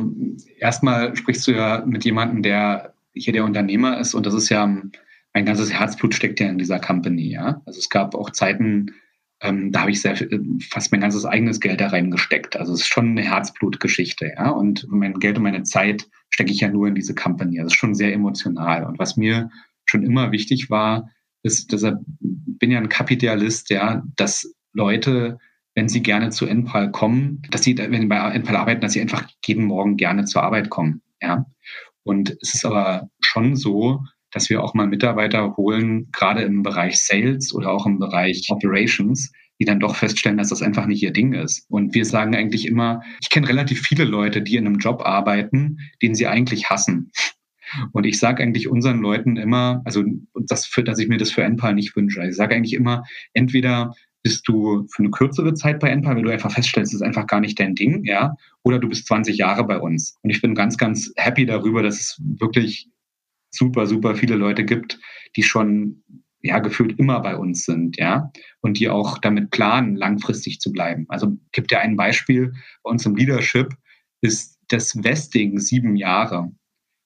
[0.60, 4.82] erstmal sprichst du ja mit jemandem, der hier der Unternehmer ist und das ist ja
[5.34, 7.62] mein ganzes Herzblut steckt ja in dieser Company, ja.
[7.66, 8.96] Also es gab auch Zeiten,
[9.42, 10.18] ähm, da habe ich sehr,
[10.72, 12.58] fast mein ganzes eigenes Geld da reingesteckt.
[12.58, 14.50] Also es ist schon eine Herzblutgeschichte, ja.
[14.50, 17.58] Und mein Geld und meine Zeit stecke ich ja nur in diese Company.
[17.58, 18.84] Das ist schon sehr emotional.
[18.86, 19.52] Und was mir
[19.86, 21.10] schon immer wichtig war,
[21.44, 25.38] ist, deshalb bin ja ein Kapitalist, ja, dass Leute
[25.78, 29.02] wenn sie gerne zu NPAL kommen, dass sie, wenn sie bei NPAL arbeiten, dass sie
[29.02, 31.04] einfach jeden Morgen gerne zur Arbeit kommen.
[31.22, 31.46] Ja.
[32.02, 36.98] Und es ist aber schon so, dass wir auch mal Mitarbeiter holen, gerade im Bereich
[36.98, 41.14] Sales oder auch im Bereich Operations, die dann doch feststellen, dass das einfach nicht ihr
[41.14, 41.68] Ding ist.
[41.70, 45.78] Und wir sagen eigentlich immer, ich kenne relativ viele Leute, die in einem Job arbeiten,
[46.02, 47.12] den sie eigentlich hassen.
[47.92, 50.04] Und ich sage eigentlich unseren Leuten immer, also
[50.34, 52.26] das für, dass ich mir das für NPAL nicht wünsche.
[52.26, 53.04] Ich sage eigentlich immer,
[53.34, 53.94] entweder
[54.28, 57.28] bist du für eine kürzere Zeit bei Enpal, weil du einfach feststellst, es ist einfach
[57.28, 60.18] gar nicht dein Ding, ja, oder du bist 20 Jahre bei uns.
[60.22, 62.90] Und ich bin ganz, ganz happy darüber, dass es wirklich
[63.52, 65.00] super, super viele Leute gibt,
[65.38, 66.04] die schon
[66.42, 71.06] ja gefühlt immer bei uns sind, ja, und die auch damit planen, langfristig zu bleiben.
[71.08, 72.52] Also gibt ja ein Beispiel
[72.84, 73.70] bei uns im Leadership
[74.20, 76.52] ist das Vesting sieben Jahre.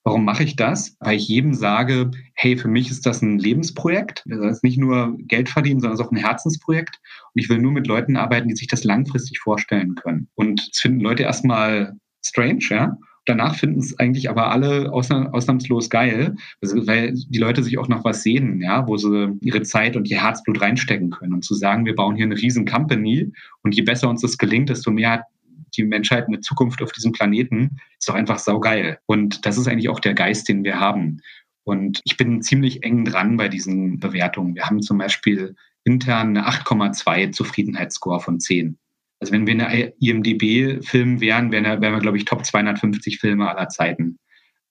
[0.04, 0.95] Warum mache ich das?
[0.99, 4.24] Weil ich jedem sage, hey, für mich ist das ein Lebensprojekt.
[4.26, 6.99] Das ist nicht nur Geld verdienen, sondern es ist auch ein Herzensprojekt.
[7.34, 10.28] Und ich will nur mit Leuten arbeiten, die sich das langfristig vorstellen können.
[10.34, 11.93] Und das finden Leute erstmal
[12.26, 12.97] strange, ja.
[13.26, 18.04] Danach finden es eigentlich aber alle ausnahmslos geil, also, weil die Leute sich auch noch
[18.04, 21.36] was sehen, ja, wo sie ihre Zeit und ihr Herzblut reinstecken können.
[21.36, 23.32] Und zu sagen, wir bauen hier eine riesen Company
[23.62, 25.24] und je besser uns das gelingt, desto mehr
[25.72, 28.99] die Menschheit eine Zukunft auf diesem Planeten, ist doch einfach saugeil.
[29.05, 31.22] Und das ist eigentlich auch der Geist, den wir haben.
[31.63, 34.55] Und ich bin ziemlich eng dran bei diesen Bewertungen.
[34.55, 38.78] Wir haben zum Beispiel intern eine 8,2 Zufriedenheitsscore von 10.
[39.19, 44.17] Also wenn wir eine IMDB-Film wären, wären wir, glaube ich, Top 250 Filme aller Zeiten.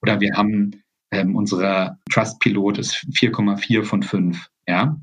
[0.03, 0.83] Oder wir haben
[1.13, 4.49] ähm, unsere Trust-Pilot ist 4,4 von 5.
[4.67, 4.97] Ja.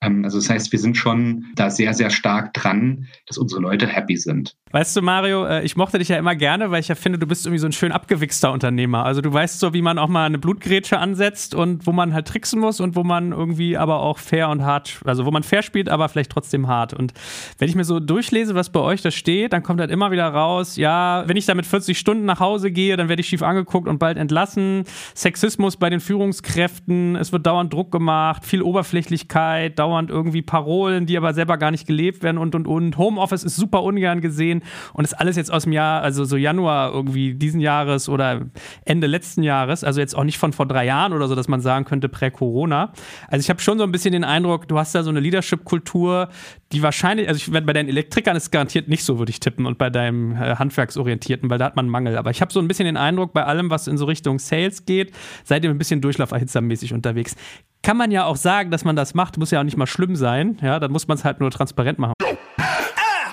[0.00, 3.86] Ähm, also das heißt, wir sind schon da sehr, sehr stark dran, dass unsere Leute
[3.86, 4.56] happy sind.
[4.70, 7.26] Weißt du, Mario, äh, ich mochte dich ja immer gerne, weil ich ja finde, du
[7.26, 9.04] bist irgendwie so ein schön abgewichster Unternehmer.
[9.04, 12.28] Also du weißt so, wie man auch mal eine Blutgrätsche ansetzt und wo man halt
[12.28, 15.62] tricksen muss und wo man irgendwie aber auch fair und hart, also wo man fair
[15.62, 16.92] spielt, aber vielleicht trotzdem hart.
[16.92, 17.14] Und
[17.56, 20.28] wenn ich mir so durchlese, was bei euch da steht, dann kommt halt immer wieder
[20.28, 23.42] raus, ja, wenn ich da mit 40 Stunden nach Hause gehe, dann werde ich schief
[23.42, 24.84] angeguckt und bald entlassen.
[25.14, 31.16] Sexismus bei den Führungskräften, es wird dauernd Druck gemacht, viel Oberflächlichkeit, dauernd irgendwie Parolen, die
[31.16, 32.98] aber selber gar nicht gelebt werden und und und.
[32.98, 34.62] Homeoffice ist super ungern gesehen gehen.
[34.92, 38.42] Und das alles jetzt aus dem Jahr, also so Januar irgendwie diesen Jahres oder
[38.84, 41.60] Ende letzten Jahres, also jetzt auch nicht von vor drei Jahren oder so, dass man
[41.60, 42.92] sagen könnte, prä-Corona.
[43.28, 46.28] Also ich habe schon so ein bisschen den Eindruck, du hast da so eine Leadership-Kultur,
[46.72, 49.66] die wahrscheinlich, also ich werde bei deinen Elektrikern ist garantiert nicht so, würde ich tippen,
[49.66, 52.16] und bei deinem äh, Handwerksorientierten, weil da hat man Mangel.
[52.16, 54.84] Aber ich habe so ein bisschen den Eindruck, bei allem, was in so Richtung Sales
[54.84, 55.12] geht,
[55.44, 57.36] seid ihr ein bisschen durchlauferhitzermäßig unterwegs.
[57.82, 60.16] Kann man ja auch sagen, dass man das macht, muss ja auch nicht mal schlimm
[60.16, 60.58] sein.
[60.62, 62.12] Ja, dann muss man es halt nur transparent machen.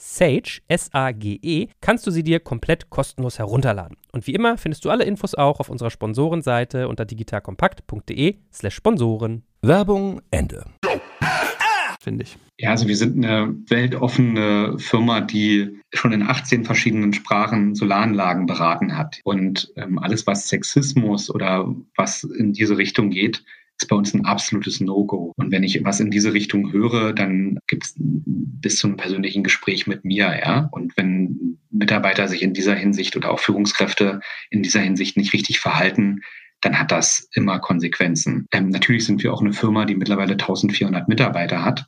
[0.00, 3.98] Sage, S-A-G-E, kannst du sie dir komplett kostenlos herunterladen.
[4.12, 9.42] Und wie immer findest du alle Infos auch auf unserer Sponsorenseite unter digitalkompakt.de/slash Sponsoren.
[9.60, 10.64] Werbung Ende.
[12.02, 12.38] Finde ich.
[12.56, 18.96] Ja, also wir sind eine weltoffene Firma, die schon in 18 verschiedenen Sprachen Solaranlagen beraten
[18.96, 19.20] hat.
[19.24, 23.44] Und ähm, alles, was Sexismus oder was in diese Richtung geht,
[23.82, 25.32] ist bei uns ein absolutes No-Go.
[25.36, 29.86] Und wenn ich was in diese Richtung höre, dann gibt es bis zum persönlichen Gespräch
[29.86, 30.68] mit mir, ja.
[30.72, 34.20] Und wenn Mitarbeiter sich in dieser Hinsicht oder auch Führungskräfte
[34.50, 36.20] in dieser Hinsicht nicht richtig verhalten,
[36.60, 38.46] dann hat das immer Konsequenzen.
[38.52, 41.86] Ähm, natürlich sind wir auch eine Firma, die mittlerweile 1400 Mitarbeiter hat.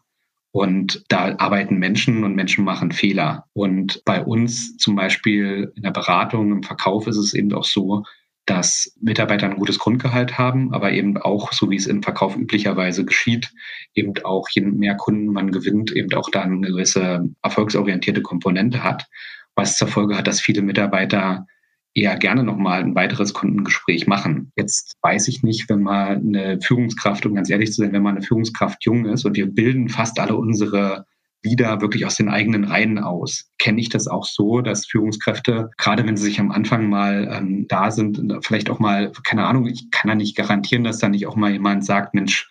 [0.50, 3.46] Und da arbeiten Menschen und Menschen machen Fehler.
[3.54, 8.04] Und bei uns zum Beispiel in der Beratung, im Verkauf ist es eben auch so,
[8.46, 13.04] dass Mitarbeiter ein gutes Grundgehalt haben, aber eben auch, so wie es im Verkauf üblicherweise
[13.04, 13.52] geschieht,
[13.94, 19.06] eben auch je mehr Kunden man gewinnt, eben auch dann eine gewisse erfolgsorientierte Komponente hat,
[19.54, 21.46] was zur Folge hat, dass viele Mitarbeiter
[21.94, 24.50] eher gerne nochmal ein weiteres Kundengespräch machen.
[24.56, 28.16] Jetzt weiß ich nicht, wenn man eine Führungskraft, um ganz ehrlich zu sein, wenn man
[28.16, 31.06] eine Führungskraft jung ist und wir bilden fast alle unsere
[31.42, 33.50] wieder wirklich aus den eigenen Reihen aus.
[33.58, 37.66] Kenne ich das auch so, dass Führungskräfte, gerade wenn sie sich am Anfang mal ähm,
[37.68, 41.26] da sind, vielleicht auch mal, keine Ahnung, ich kann da nicht garantieren, dass da nicht
[41.26, 42.48] auch mal jemand sagt, Mensch,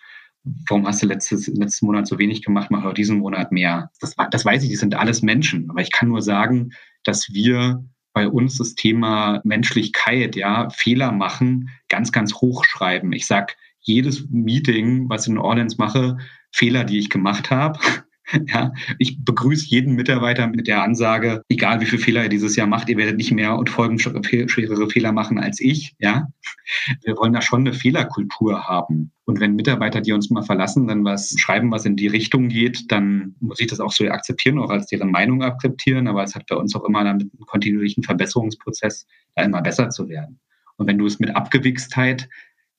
[0.68, 3.90] warum hast du letztes, letzten Monat so wenig gemacht, mach auch diesen Monat mehr.
[4.00, 5.70] Das, das weiß ich, die sind alles Menschen.
[5.70, 6.70] Aber ich kann nur sagen,
[7.04, 13.12] dass wir bei uns das Thema Menschlichkeit, ja, Fehler machen, ganz, ganz hoch schreiben.
[13.12, 16.18] Ich sag jedes Meeting, was ich in Ordnance mache,
[16.52, 17.78] Fehler, die ich gemacht habe,
[18.46, 22.66] Ja, ich begrüße jeden Mitarbeiter mit der Ansage, egal wie viele Fehler ihr dieses Jahr
[22.66, 25.94] macht, ihr werdet nicht mehr und folgenschwerere Fehler machen als ich.
[25.98, 26.28] Ja,
[27.04, 29.12] wir wollen da schon eine Fehlerkultur haben.
[29.24, 32.90] Und wenn Mitarbeiter, die uns mal verlassen, dann was schreiben, was in die Richtung geht,
[32.90, 36.08] dann muss ich das auch so akzeptieren, auch als deren Meinung akzeptieren.
[36.08, 40.08] Aber es hat bei uns auch immer damit einen kontinuierlichen Verbesserungsprozess, da immer besser zu
[40.08, 40.40] werden.
[40.76, 42.28] Und wenn du es mit Abgewichstheit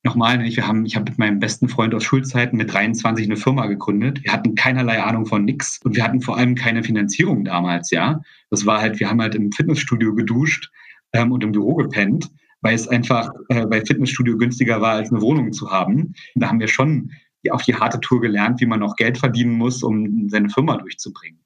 [0.04, 3.66] nochmal, wir haben, ich habe mit meinem besten Freund aus Schulzeiten mit 23 eine Firma
[3.68, 4.24] gegründet.
[4.24, 8.22] Wir hatten keinerlei Ahnung von nix und wir hatten vor allem keine Finanzierung damals, ja.
[8.50, 10.72] Das war halt, wir haben halt im Fitnessstudio geduscht
[11.14, 12.30] ähm, und im Büro gepennt,
[12.62, 16.14] weil es einfach äh, bei Fitnessstudio günstiger war, als eine Wohnung zu haben.
[16.36, 17.12] Da haben wir schon
[17.50, 21.40] auf die harte Tour gelernt, wie man auch Geld verdienen muss, um seine Firma durchzubringen.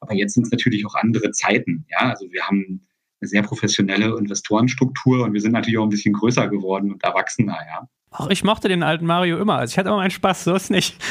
[0.00, 2.10] Aber jetzt sind es natürlich auch andere Zeiten, ja.
[2.10, 2.82] Also wir haben
[3.20, 7.58] eine sehr professionelle Investorenstruktur und wir sind natürlich auch ein bisschen größer geworden und erwachsener,
[7.66, 7.88] ja.
[8.16, 9.56] Ach, ich mochte den alten Mario immer.
[9.56, 10.96] Also ich hatte immer meinen Spaß, so ist nicht.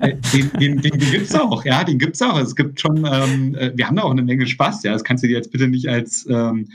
[0.00, 2.38] Äh, den, den, den, den gibt es auch, ja, den gibt es auch.
[2.38, 4.92] Es gibt schon, ähm, äh, wir haben da auch eine Menge Spaß, ja.
[4.92, 6.68] Das kannst du dir jetzt bitte nicht als ähm,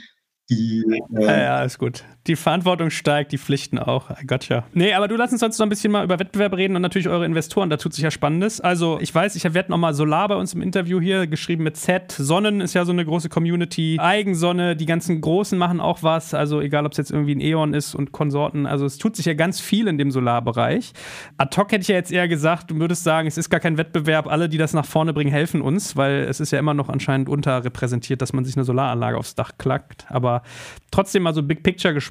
[0.50, 0.84] die.
[1.16, 2.04] Äh ja, ja, ist gut.
[2.28, 4.10] Die Verantwortung steigt, die Pflichten auch.
[4.28, 4.66] Gotcha.
[4.74, 7.08] Nee, aber du lass uns sonst noch ein bisschen mal über Wettbewerb reden und natürlich
[7.08, 7.70] eure Investoren.
[7.70, 8.60] Da tut sich ja Spannendes.
[8.60, 12.12] Also, ich weiß, ich werde nochmal Solar bei uns im Interview hier geschrieben mit Z.
[12.12, 13.98] Sonnen ist ja so eine große Community.
[14.00, 16.34] Eigensonne, die ganzen Großen machen auch was.
[16.34, 18.66] Also, egal, ob es jetzt irgendwie ein E.ON ist und Konsorten.
[18.66, 20.92] Also, es tut sich ja ganz viel in dem Solarbereich.
[21.38, 23.78] Ad hoc hätte ich ja jetzt eher gesagt, du würdest sagen, es ist gar kein
[23.78, 24.28] Wettbewerb.
[24.28, 27.30] Alle, die das nach vorne bringen, helfen uns, weil es ist ja immer noch anscheinend
[27.30, 30.06] unterrepräsentiert, dass man sich eine Solaranlage aufs Dach klackt.
[30.10, 30.44] Aber
[30.92, 32.09] trotzdem mal so Big Picture gesprochen.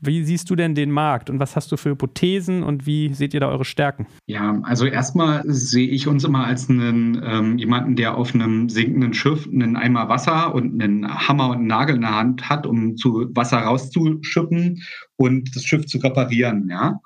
[0.00, 3.34] Wie siehst du denn den Markt und was hast du für Hypothesen und wie seht
[3.34, 4.06] ihr da eure Stärken?
[4.26, 9.14] Ja, also erstmal sehe ich uns immer als einen, ähm, jemanden, der auf einem sinkenden
[9.14, 12.96] Schiff einen Eimer Wasser und einen Hammer und einen Nagel in der Hand hat, um
[12.96, 14.82] zu Wasser rauszuschippen
[15.16, 17.00] und das Schiff zu reparieren, ja.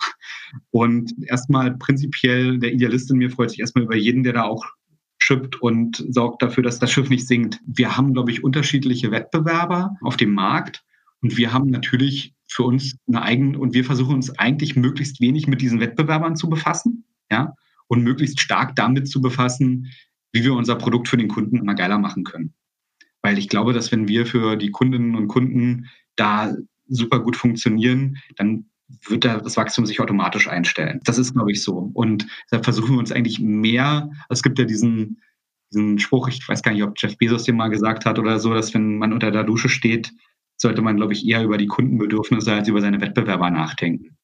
[0.71, 4.65] Und erstmal prinzipiell, der Idealist in mir freut sich erstmal über jeden, der da auch
[5.23, 7.61] schippt und sorgt dafür, dass das Schiff nicht sinkt.
[7.65, 10.85] Wir haben, glaube ich, unterschiedliche Wettbewerber auf dem Markt
[11.23, 15.47] und wir haben natürlich für uns eine eigene und wir versuchen uns eigentlich möglichst wenig
[15.47, 17.55] mit diesen Wettbewerbern zu befassen, ja,
[17.87, 19.91] und möglichst stark damit zu befassen,
[20.33, 22.55] wie wir unser Produkt für den Kunden immer geiler machen können.
[23.23, 26.55] Weil ich glaube, dass wenn wir für die Kundinnen und Kunden da
[26.89, 28.67] super gut funktionieren, dann
[29.09, 31.01] wird da das Wachstum sich automatisch einstellen.
[31.05, 31.91] Das ist, glaube ich, so.
[31.95, 35.23] Und da versuchen wir uns eigentlich mehr, es gibt ja diesen,
[35.73, 38.53] diesen Spruch, ich weiß gar nicht, ob Jeff Bezos den mal gesagt hat oder so,
[38.53, 40.13] dass wenn man unter der Dusche steht,
[40.63, 44.17] sollte man, glaube ich, eher über die Kundenbedürfnisse als über seine Wettbewerber nachdenken.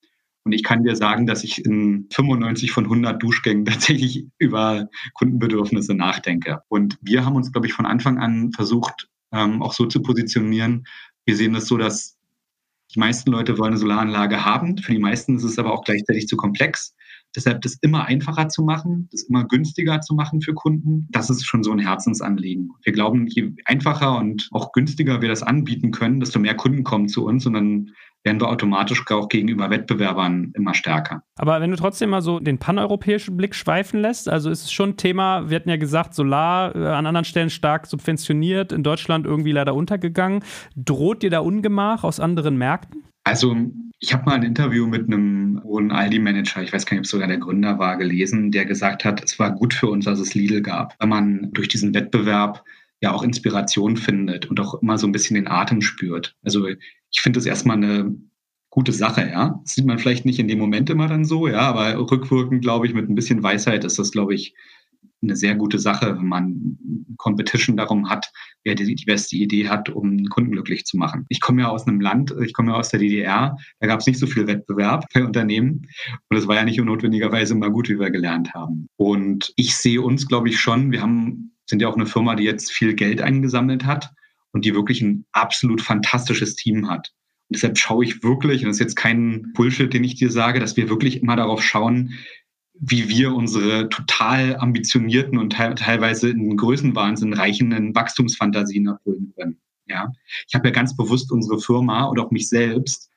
[0.44, 5.94] Und ich kann dir sagen, dass ich in 95 von 100 Duschgängen tatsächlich über Kundenbedürfnisse
[5.94, 6.62] nachdenke.
[6.68, 10.86] Und wir haben uns, glaube ich, von Anfang an versucht, ähm, auch so zu positionieren.
[11.26, 12.16] Wir sehen das so, dass
[12.94, 14.78] die meisten Leute wollen eine Solaranlage haben.
[14.78, 16.94] Für die meisten ist es aber auch gleichzeitig zu komplex.
[17.36, 21.44] Deshalb das immer einfacher zu machen, das immer günstiger zu machen für Kunden, das ist
[21.44, 22.70] schon so ein Herzensanliegen.
[22.82, 27.08] Wir glauben, je einfacher und auch günstiger wir das anbieten können, desto mehr Kunden kommen
[27.08, 27.90] zu uns und dann
[28.24, 31.22] werden wir automatisch auch gegenüber Wettbewerbern immer stärker.
[31.36, 34.90] Aber wenn du trotzdem mal so den paneuropäischen Blick schweifen lässt, also ist es schon
[34.90, 39.24] ein Thema, wir hatten ja gesagt, Solar äh, an anderen Stellen stark subventioniert, in Deutschland
[39.24, 40.42] irgendwie leider untergegangen.
[40.76, 43.04] Droht dir da Ungemach aus anderen Märkten?
[43.24, 43.56] Also
[44.00, 47.10] ich habe mal ein Interview mit einem hohen Aldi-Manager, ich weiß gar nicht, ob es
[47.10, 50.34] sogar der Gründer war, gelesen, der gesagt hat, es war gut für uns, dass es
[50.34, 52.64] Lidl gab, weil man durch diesen Wettbewerb
[53.00, 56.36] ja auch Inspiration findet und auch immer so ein bisschen den Atem spürt.
[56.42, 58.16] Also ich finde das erstmal eine
[58.70, 59.60] gute Sache, ja.
[59.62, 62.86] Das sieht man vielleicht nicht in dem Moment immer dann so, ja, aber rückwirkend, glaube
[62.86, 64.54] ich, mit ein bisschen Weisheit ist das, glaube ich,
[65.22, 66.78] eine sehr gute Sache, wenn man
[67.16, 68.30] Competition darum hat,
[68.64, 71.26] wer die, die beste Idee hat, um Kunden glücklich zu machen.
[71.28, 74.06] Ich komme ja aus einem Land, ich komme ja aus der DDR, da gab es
[74.06, 75.88] nicht so viel Wettbewerb bei Unternehmen
[76.28, 78.88] und es war ja nicht notwendigerweise immer gut, wie wir gelernt haben.
[78.96, 82.44] Und ich sehe uns, glaube ich, schon, wir haben, sind ja auch eine Firma, die
[82.44, 84.10] jetzt viel Geld eingesammelt hat
[84.52, 87.12] und die wirklich ein absolut fantastisches Team hat.
[87.48, 90.60] Und deshalb schaue ich wirklich, und das ist jetzt kein Bullshit, den ich dir sage,
[90.60, 92.14] dass wir wirklich immer darauf schauen,
[92.80, 99.58] wie wir unsere total ambitionierten und te teilweise in Größenwahnsinn reichenden Wachstumsfantasien erfüllen können.
[99.86, 100.12] Ja,
[100.46, 103.10] ich habe ja ganz bewusst unsere Firma und auch mich selbst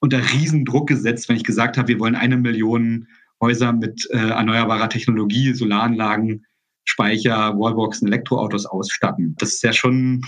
[0.00, 3.06] unter Riesendruck gesetzt, wenn ich gesagt habe, wir wollen eine Million
[3.40, 6.46] Häuser mit äh, erneuerbarer Technologie, Solaranlagen,
[6.84, 9.34] Speicher, Wallboxen, Elektroautos ausstatten.
[9.38, 10.22] Das ist ja schon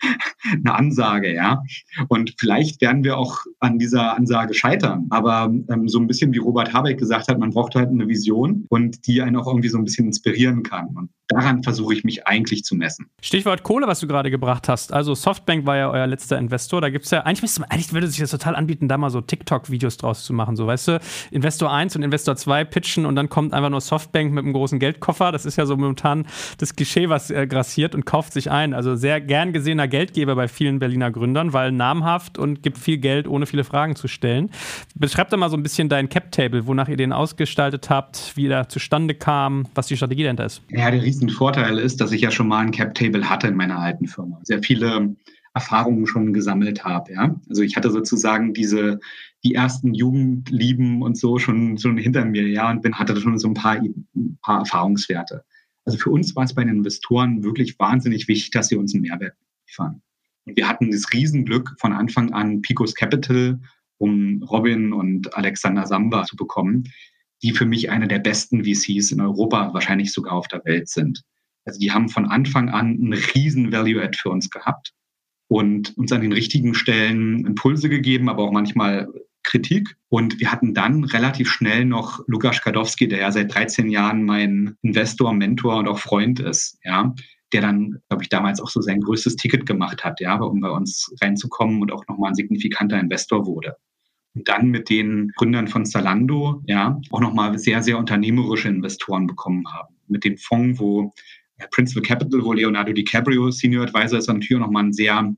[0.52, 1.62] eine Ansage, ja.
[2.08, 5.06] Und vielleicht werden wir auch an dieser Ansage scheitern.
[5.10, 8.66] Aber ähm, so ein bisschen wie Robert Habeck gesagt hat, man braucht halt eine Vision
[8.68, 10.88] und die einen auch irgendwie so ein bisschen inspirieren kann.
[10.96, 13.06] Und daran versuche ich mich eigentlich zu messen.
[13.22, 14.92] Stichwort Kohle, was du gerade gebracht hast.
[14.92, 16.80] Also Softbank war ja euer letzter Investor.
[16.80, 19.96] Da gibt es ja, eigentlich, eigentlich würde sich das total anbieten, da mal so TikTok-Videos
[19.96, 20.56] draus zu machen.
[20.56, 21.00] So, weißt du,
[21.30, 24.78] Investor 1 und Investor 2 pitchen und dann kommt einfach nur Softbank mit einem großen
[24.78, 25.32] Geldkoffer.
[25.32, 26.26] Das ist ja so momentan
[26.58, 28.74] das Klischee, was äh, grassiert und kauft sich ein.
[28.74, 33.28] Also sehr gern gesehener Geldgeber bei vielen Berliner Gründern, weil namhaft und gibt viel Geld,
[33.28, 34.50] ohne viele Fragen zu stellen.
[34.96, 38.68] Beschreib doch mal so ein bisschen dein Cap-Table, wonach ihr den ausgestaltet habt, wie er
[38.68, 40.62] zustande kam, was die Strategie dahinter ist.
[40.70, 44.06] Ja, der Riesenvorteil ist, dass ich ja schon mal ein Cap-Table hatte in meiner alten
[44.06, 44.40] Firma.
[44.42, 45.14] Sehr viele
[45.52, 47.12] Erfahrungen schon gesammelt habe.
[47.12, 47.34] Ja?
[47.48, 49.00] Also ich hatte sozusagen diese
[49.42, 53.48] die ersten Jugendlieben und so schon schon hinter mir, ja, und bin hatte schon so
[53.48, 55.44] ein paar, ein paar Erfahrungswerte.
[55.84, 59.02] Also für uns war es bei den Investoren wirklich wahnsinnig wichtig, dass sie uns einen
[59.02, 59.34] Mehrwert
[59.66, 60.02] liefern.
[60.44, 63.58] Und wir hatten das Riesenglück von Anfang an Picos Capital,
[63.98, 66.84] um Robin und Alexander Samba zu bekommen,
[67.42, 71.22] die für mich eine der besten VCs in Europa, wahrscheinlich sogar auf der Welt sind.
[71.64, 74.92] Also die haben von Anfang an einen riesen Value-Add für uns gehabt
[75.48, 79.08] und uns an den richtigen Stellen Impulse gegeben, aber auch manchmal
[79.42, 79.96] Kritik.
[80.08, 84.76] Und wir hatten dann relativ schnell noch Lukas Kadowski, der ja seit 13 Jahren mein
[84.82, 87.14] Investor, Mentor und auch Freund ist, ja,
[87.52, 90.70] der dann, glaube ich, damals auch so sein größtes Ticket gemacht hat, ja, um bei
[90.70, 93.76] uns reinzukommen und auch nochmal ein signifikanter Investor wurde.
[94.34, 99.94] Dann mit den Gründern von Zalando, ja, auch nochmal sehr, sehr unternehmerische Investoren bekommen haben.
[100.08, 101.12] Mit dem Fonds, wo
[101.58, 105.34] äh, Principal Capital, wo Leonardo DiCaprio Senior Advisor ist, natürlich nochmal einen sehr,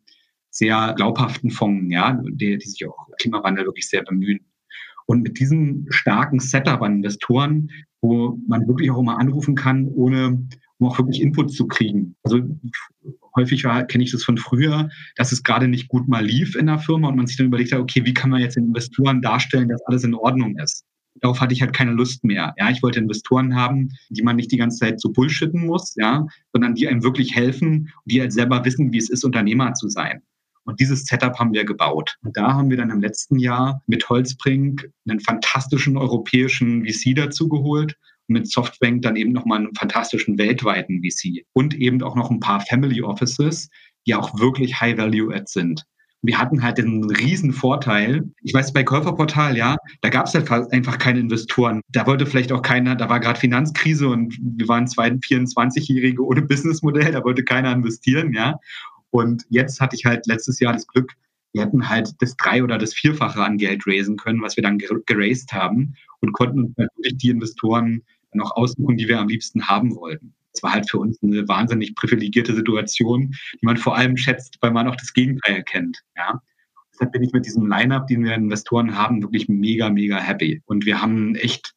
[0.50, 4.40] sehr glaubhaften Fonds, ja, die, die sich auch Klimawandel wirklich sehr bemühen.
[5.06, 7.70] Und mit diesem starken Setup an Investoren,
[8.00, 10.46] wo man wirklich auch immer anrufen kann, ohne
[10.78, 12.16] um auch wirklich Input zu kriegen.
[12.22, 12.40] Also
[13.36, 16.78] häufig kenne ich das von früher, dass es gerade nicht gut mal lief in der
[16.78, 19.68] Firma und man sich dann überlegt hat, okay, wie kann man jetzt den Investoren darstellen,
[19.68, 20.84] dass alles in Ordnung ist?
[21.20, 22.54] Darauf hatte ich halt keine Lust mehr.
[22.58, 26.26] Ja, ich wollte Investoren haben, die man nicht die ganze Zeit so bullshitten muss, ja,
[26.52, 30.22] sondern die einem wirklich helfen die halt selber wissen, wie es ist, Unternehmer zu sein.
[30.64, 32.16] Und dieses Setup haben wir gebaut.
[32.22, 37.48] Und da haben wir dann im letzten Jahr mit Holzbrink einen fantastischen europäischen VC dazu
[37.48, 37.96] geholt
[38.28, 42.60] mit Softbank dann eben nochmal einen fantastischen weltweiten VC und eben auch noch ein paar
[42.60, 43.68] Family Offices,
[44.06, 45.84] die auch wirklich High Value Add sind.
[46.24, 48.22] Wir hatten halt den riesen Vorteil.
[48.42, 51.80] Ich weiß, bei Käuferportal, ja, da gab es halt einfach keine Investoren.
[51.88, 56.42] Da wollte vielleicht auch keiner, da war gerade Finanzkrise und wir waren zwei 24-Jährige ohne
[56.42, 58.60] Businessmodell, da wollte keiner investieren, ja.
[59.10, 61.12] Und jetzt hatte ich halt letztes Jahr das Glück,
[61.52, 64.78] wir hätten halt das drei- oder das Vierfache an Geld raisen können, was wir dann
[64.78, 70.34] geraced haben und konnten natürlich die Investoren noch aussuchen, die wir am liebsten haben wollten.
[70.52, 74.70] Das war halt für uns eine wahnsinnig privilegierte Situation, die man vor allem schätzt, weil
[74.70, 76.02] man auch das Gegenteil kennt.
[76.16, 76.40] Ja.
[76.92, 80.62] Deshalb bin ich mit diesem Line-Up, den wir Investoren haben, wirklich mega, mega happy.
[80.66, 81.74] Und wir haben echt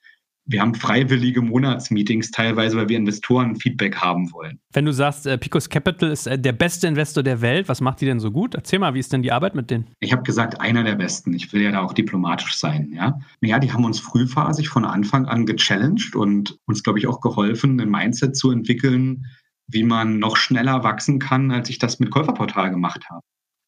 [0.48, 4.60] wir haben freiwillige Monatsmeetings teilweise, weil wir Investoren Feedback haben wollen.
[4.74, 8.02] Wenn du sagst, äh, Picos Capital ist äh, der beste Investor der Welt, was macht
[8.02, 8.54] die denn so gut?
[8.54, 9.88] Erzähl mal, wie ist denn die Arbeit mit denen?
[10.00, 11.34] Ich habe gesagt, einer der besten.
[11.34, 12.91] Ich will ja da auch diplomatisch sein.
[12.93, 17.22] Ja, ja die haben uns frühphasig von Anfang an gechallenged und uns, glaube ich, auch
[17.22, 19.26] geholfen, ein Mindset zu entwickeln,
[19.68, 23.22] wie man noch schneller wachsen kann, als ich das mit Käuferportal gemacht habe.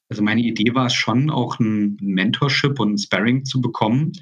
[0.10, 4.14] Also meine Idee war es schon, auch ein Mentorship und ein Sparring zu bekommen,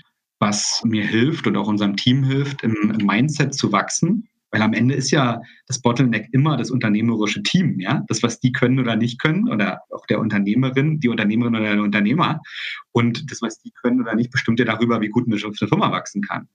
[0.45, 4.27] was mir hilft und auch unserem Team hilft, im, Mindset zu wachsen.
[4.51, 8.03] Weil am Ende ist ja das Bottleneck immer das unternehmerische Team, ja.
[8.07, 11.81] Das, was die können oder nicht können, oder auch der Unternehmerin, die Unternehmerin oder der
[11.81, 12.41] Unternehmer.
[12.91, 16.21] Und das, was die können oder nicht, bestimmt ja darüber, wie gut eine Firma wachsen
[16.21, 16.47] kann.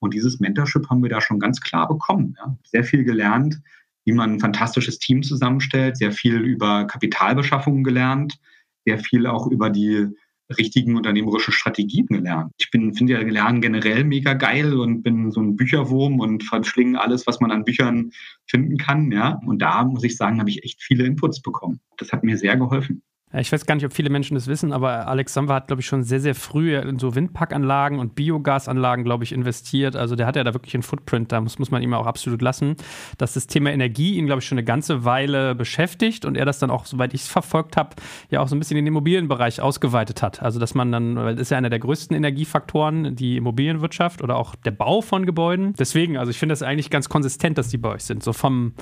[0.00, 2.34] Und dieses Mentorship haben wir da schon ganz klar bekommen.
[2.38, 2.58] Ja.
[2.64, 3.60] Sehr viel gelernt,
[4.04, 8.38] wie man ein fantastisches Team zusammenstellt, sehr viel über Kapitalbeschaffungen gelernt,
[8.84, 10.08] sehr viel auch über die
[10.56, 12.52] richtigen unternehmerischen Strategien gelernt.
[12.58, 17.00] Ich bin, finde ja Lernen generell mega geil und bin so ein Bücherwurm und verschlinge
[17.00, 18.10] alles, was man an Büchern
[18.46, 19.40] finden kann, ja.
[19.46, 21.80] Und da muss ich sagen, habe ich echt viele Inputs bekommen.
[21.96, 23.02] Das hat mir sehr geholfen.
[23.38, 26.02] Ich weiß gar nicht, ob viele Menschen das wissen, aber Alexander hat, glaube ich, schon
[26.04, 29.94] sehr, sehr früh in so Windparkanlagen und Biogasanlagen, glaube ich, investiert.
[29.94, 32.40] Also der hat ja da wirklich einen Footprint, da muss, muss man ihm auch absolut
[32.40, 32.76] lassen,
[33.18, 36.60] dass das Thema Energie ihn, glaube ich, schon eine ganze Weile beschäftigt und er das
[36.60, 37.96] dann auch, soweit ich es verfolgt habe,
[38.30, 40.42] ja auch so ein bisschen in den Immobilienbereich ausgeweitet hat.
[40.42, 44.36] Also dass man dann, weil das ist ja einer der größten Energiefaktoren, die Immobilienwirtschaft oder
[44.36, 45.74] auch der Bau von Gebäuden.
[45.78, 48.22] Deswegen, also ich finde das eigentlich ganz konsistent, dass die bei euch sind.
[48.22, 48.72] So vom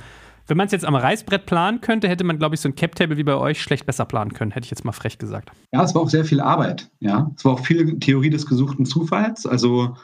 [0.47, 3.17] wenn man es jetzt am Reißbrett planen könnte, hätte man, glaube ich, so ein Cap-Table
[3.17, 5.51] wie bei euch schlecht besser planen können, hätte ich jetzt mal frech gesagt.
[5.73, 6.91] Ja, es war auch sehr viel Arbeit.
[7.01, 9.47] Ja, es war auch viel Theorie des gesuchten Zufalls.
[9.47, 9.95] Also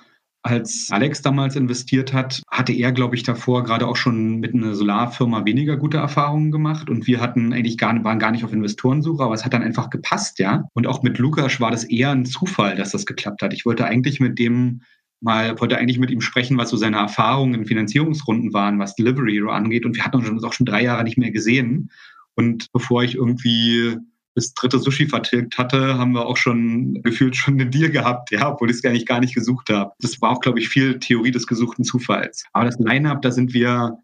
[0.42, 4.74] als Alex damals investiert hat, hatte er, glaube ich, davor gerade auch schon mit einer
[4.74, 6.88] Solarfirma weniger gute Erfahrungen gemacht.
[6.88, 9.90] Und wir hatten eigentlich gar, waren gar nicht auf Investorensuche, aber es hat dann einfach
[9.90, 10.64] gepasst, ja.
[10.72, 13.52] Und auch mit Lukas war das eher ein Zufall, dass das geklappt hat.
[13.52, 14.80] Ich wollte eigentlich mit dem
[15.20, 19.40] mal, wollte eigentlich mit ihm sprechen, was so seine Erfahrungen in Finanzierungsrunden waren, was Delivery
[19.48, 19.84] angeht.
[19.84, 21.90] Und wir hatten uns auch schon drei Jahre nicht mehr gesehen.
[22.34, 23.96] Und bevor ich irgendwie
[24.34, 28.52] das dritte Sushi vertilgt hatte, haben wir auch schon gefühlt schon einen Deal gehabt, ja,
[28.52, 29.92] obwohl ich es nicht, gar nicht gesucht habe.
[30.00, 32.44] Das war auch, glaube ich, viel Theorie des gesuchten Zufalls.
[32.52, 33.98] Aber das Line-Up, da sind wir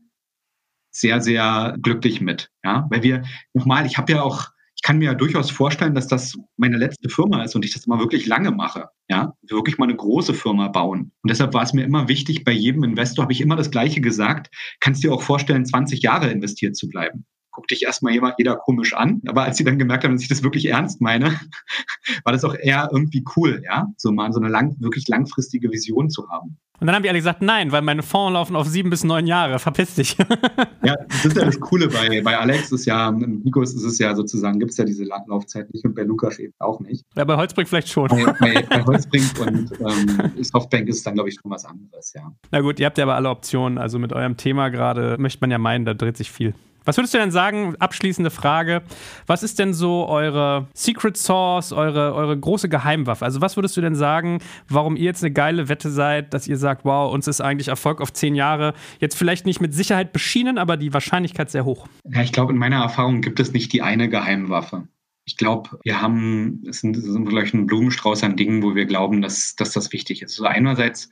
[0.90, 4.48] sehr, sehr glücklich mit, ja, weil wir, nochmal, ich habe ja auch
[4.86, 7.98] kann mir ja durchaus vorstellen, dass das meine letzte Firma ist und ich das mal
[7.98, 8.88] wirklich lange mache.
[9.08, 11.10] Ja, wirklich mal eine große Firma bauen.
[11.24, 14.00] Und deshalb war es mir immer wichtig, bei jedem Investor habe ich immer das Gleiche
[14.00, 14.54] gesagt.
[14.78, 17.26] Kannst dir auch vorstellen, 20 Jahre investiert zu bleiben
[17.56, 19.22] guckt dich erstmal jeder, jeder komisch an.
[19.26, 21.40] Aber als sie dann gemerkt haben, dass ich das wirklich ernst meine,
[22.24, 26.10] war das auch eher irgendwie cool, ja, so mal so eine lang, wirklich langfristige Vision
[26.10, 26.58] zu haben.
[26.78, 29.26] Und dann haben die alle gesagt, nein, weil meine Fonds laufen auf sieben bis neun
[29.26, 30.16] Jahre, verpiss dich.
[30.84, 34.14] ja, das ist ja das Coole bei, bei Alex, ist ja, Nikos ist es ja
[34.14, 37.04] sozusagen, gibt es ja diese Laufzeit nicht und bei Lukas eben auch nicht.
[37.14, 38.08] Ja, bei Holzbrink vielleicht schon.
[38.08, 42.12] Bei, bei, bei Holzbrink und ähm, Softbank ist es dann, glaube ich, schon was anderes,
[42.14, 42.30] ja.
[42.50, 45.50] Na gut, ihr habt ja aber alle Optionen, also mit eurem Thema gerade möchte man
[45.50, 46.54] ja meinen, da dreht sich viel.
[46.86, 48.82] Was würdest du denn sagen, abschließende Frage,
[49.26, 53.24] was ist denn so eure Secret Source, eure, eure große Geheimwaffe?
[53.24, 56.56] Also was würdest du denn sagen, warum ihr jetzt eine geile Wette seid, dass ihr
[56.56, 60.58] sagt, wow, uns ist eigentlich Erfolg auf zehn Jahre jetzt vielleicht nicht mit Sicherheit beschienen,
[60.58, 61.88] aber die Wahrscheinlichkeit sehr hoch?
[62.08, 64.86] Ja, ich glaube, in meiner Erfahrung gibt es nicht die eine Geheimwaffe.
[65.24, 68.86] Ich glaube, wir haben, es sind, es sind vielleicht ein Blumenstrauß an Dingen, wo wir
[68.86, 70.38] glauben, dass, dass das wichtig ist.
[70.38, 71.10] Also einerseits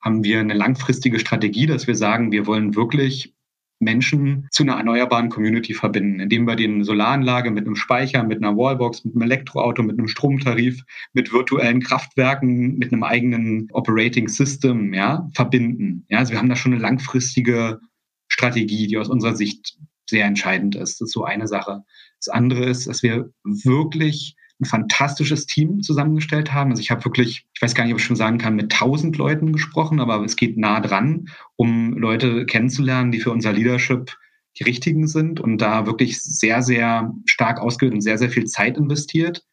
[0.00, 3.36] haben wir eine langfristige Strategie, dass wir sagen, wir wollen wirklich
[3.82, 8.56] Menschen zu einer erneuerbaren Community verbinden, indem wir den Solaranlage mit einem Speicher, mit einer
[8.56, 14.94] Wallbox, mit einem Elektroauto, mit einem Stromtarif, mit virtuellen Kraftwerken, mit einem eigenen Operating System,
[14.94, 16.06] ja, verbinden.
[16.08, 17.80] Ja, also wir haben da schon eine langfristige
[18.28, 19.76] Strategie, die aus unserer Sicht
[20.08, 21.00] sehr entscheidend ist.
[21.00, 21.82] Das ist so eine Sache.
[22.18, 26.70] Das andere ist, dass wir wirklich ein fantastisches Team zusammengestellt haben.
[26.70, 29.16] Also ich habe wirklich, ich weiß gar nicht, ob ich schon sagen kann, mit tausend
[29.16, 34.16] Leuten gesprochen, aber es geht nah dran, um Leute kennenzulernen, die für unser Leadership
[34.58, 38.76] die richtigen sind und da wirklich sehr, sehr stark ausgebildet und sehr, sehr viel Zeit
[38.76, 39.44] investiert.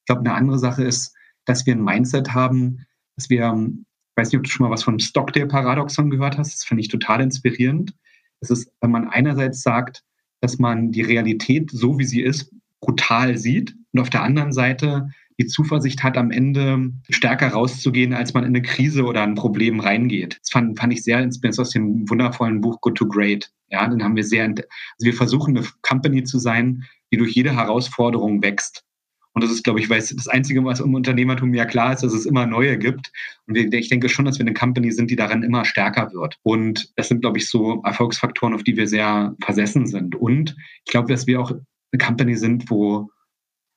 [0.00, 2.86] Ich glaube, eine andere Sache ist, dass wir ein Mindset haben,
[3.16, 6.64] dass wir, ich weiß nicht, ob du schon mal was von Stockdale-Paradoxon gehört hast, das
[6.64, 7.94] finde ich total inspirierend.
[8.40, 10.02] Es ist, wenn man einerseits sagt,
[10.40, 12.52] dass man die Realität so, wie sie ist,
[12.82, 15.08] brutal sieht und auf der anderen Seite
[15.38, 19.80] die Zuversicht hat, am Ende stärker rauszugehen, als man in eine Krise oder ein Problem
[19.80, 20.38] reingeht.
[20.40, 23.50] Das fand, fand ich sehr inspirierend aus dem wundervollen Buch Good to Great.
[23.70, 24.62] Ja, dann haben wir sehr, also
[25.00, 28.84] wir versuchen eine Company zu sein, die durch jede Herausforderung wächst.
[29.34, 32.12] Und das ist, glaube ich, weil das Einzige, was im Unternehmertum ja klar ist, dass
[32.12, 33.10] es immer neue gibt.
[33.46, 36.38] Und ich denke schon, dass wir eine Company sind, die daran immer stärker wird.
[36.42, 40.14] Und das sind, glaube ich, so Erfolgsfaktoren, auf die wir sehr versessen sind.
[40.16, 40.54] Und
[40.84, 41.52] ich glaube, dass wir auch
[41.92, 43.10] eine Company sind, wo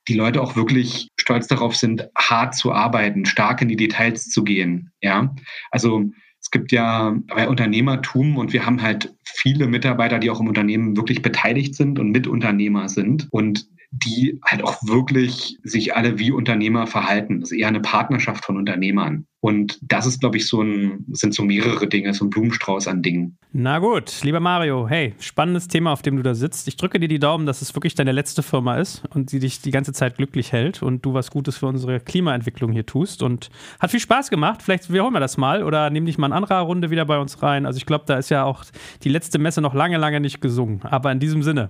[0.07, 4.43] die Leute auch wirklich stolz darauf sind, hart zu arbeiten, stark in die Details zu
[4.43, 4.91] gehen.
[5.01, 5.33] Ja,
[5.71, 6.11] also
[6.45, 10.95] Es gibt ja bei Unternehmertum und wir haben halt viele Mitarbeiter, die auch im Unternehmen
[10.95, 13.27] wirklich beteiligt sind und Mitunternehmer sind.
[13.31, 17.39] Und die halt auch wirklich sich alle wie Unternehmer verhalten.
[17.39, 19.25] Das ist eher eine Partnerschaft von Unternehmern.
[19.45, 23.03] Und das ist, glaube ich, so ein, sind so mehrere Dinge, so ein Blumenstrauß an
[23.03, 23.37] Dingen.
[23.53, 26.67] Na gut, lieber Mario, hey, spannendes Thema, auf dem du da sitzt.
[26.67, 29.61] Ich drücke dir die Daumen, dass es wirklich deine letzte Firma ist und sie dich
[29.61, 33.21] die ganze Zeit glücklich hält und du was Gutes für unsere Klimaentwicklung hier tust.
[33.21, 34.63] Und hat viel Spaß gemacht.
[34.63, 37.43] Vielleicht wiederholen wir das mal oder nehmen dich mal in anderer Runde wieder bei uns
[37.43, 37.67] rein.
[37.67, 38.65] Also ich glaube, da ist ja auch
[39.03, 40.81] die letzte Messe noch lange, lange nicht gesungen.
[40.81, 41.69] Aber in diesem Sinne,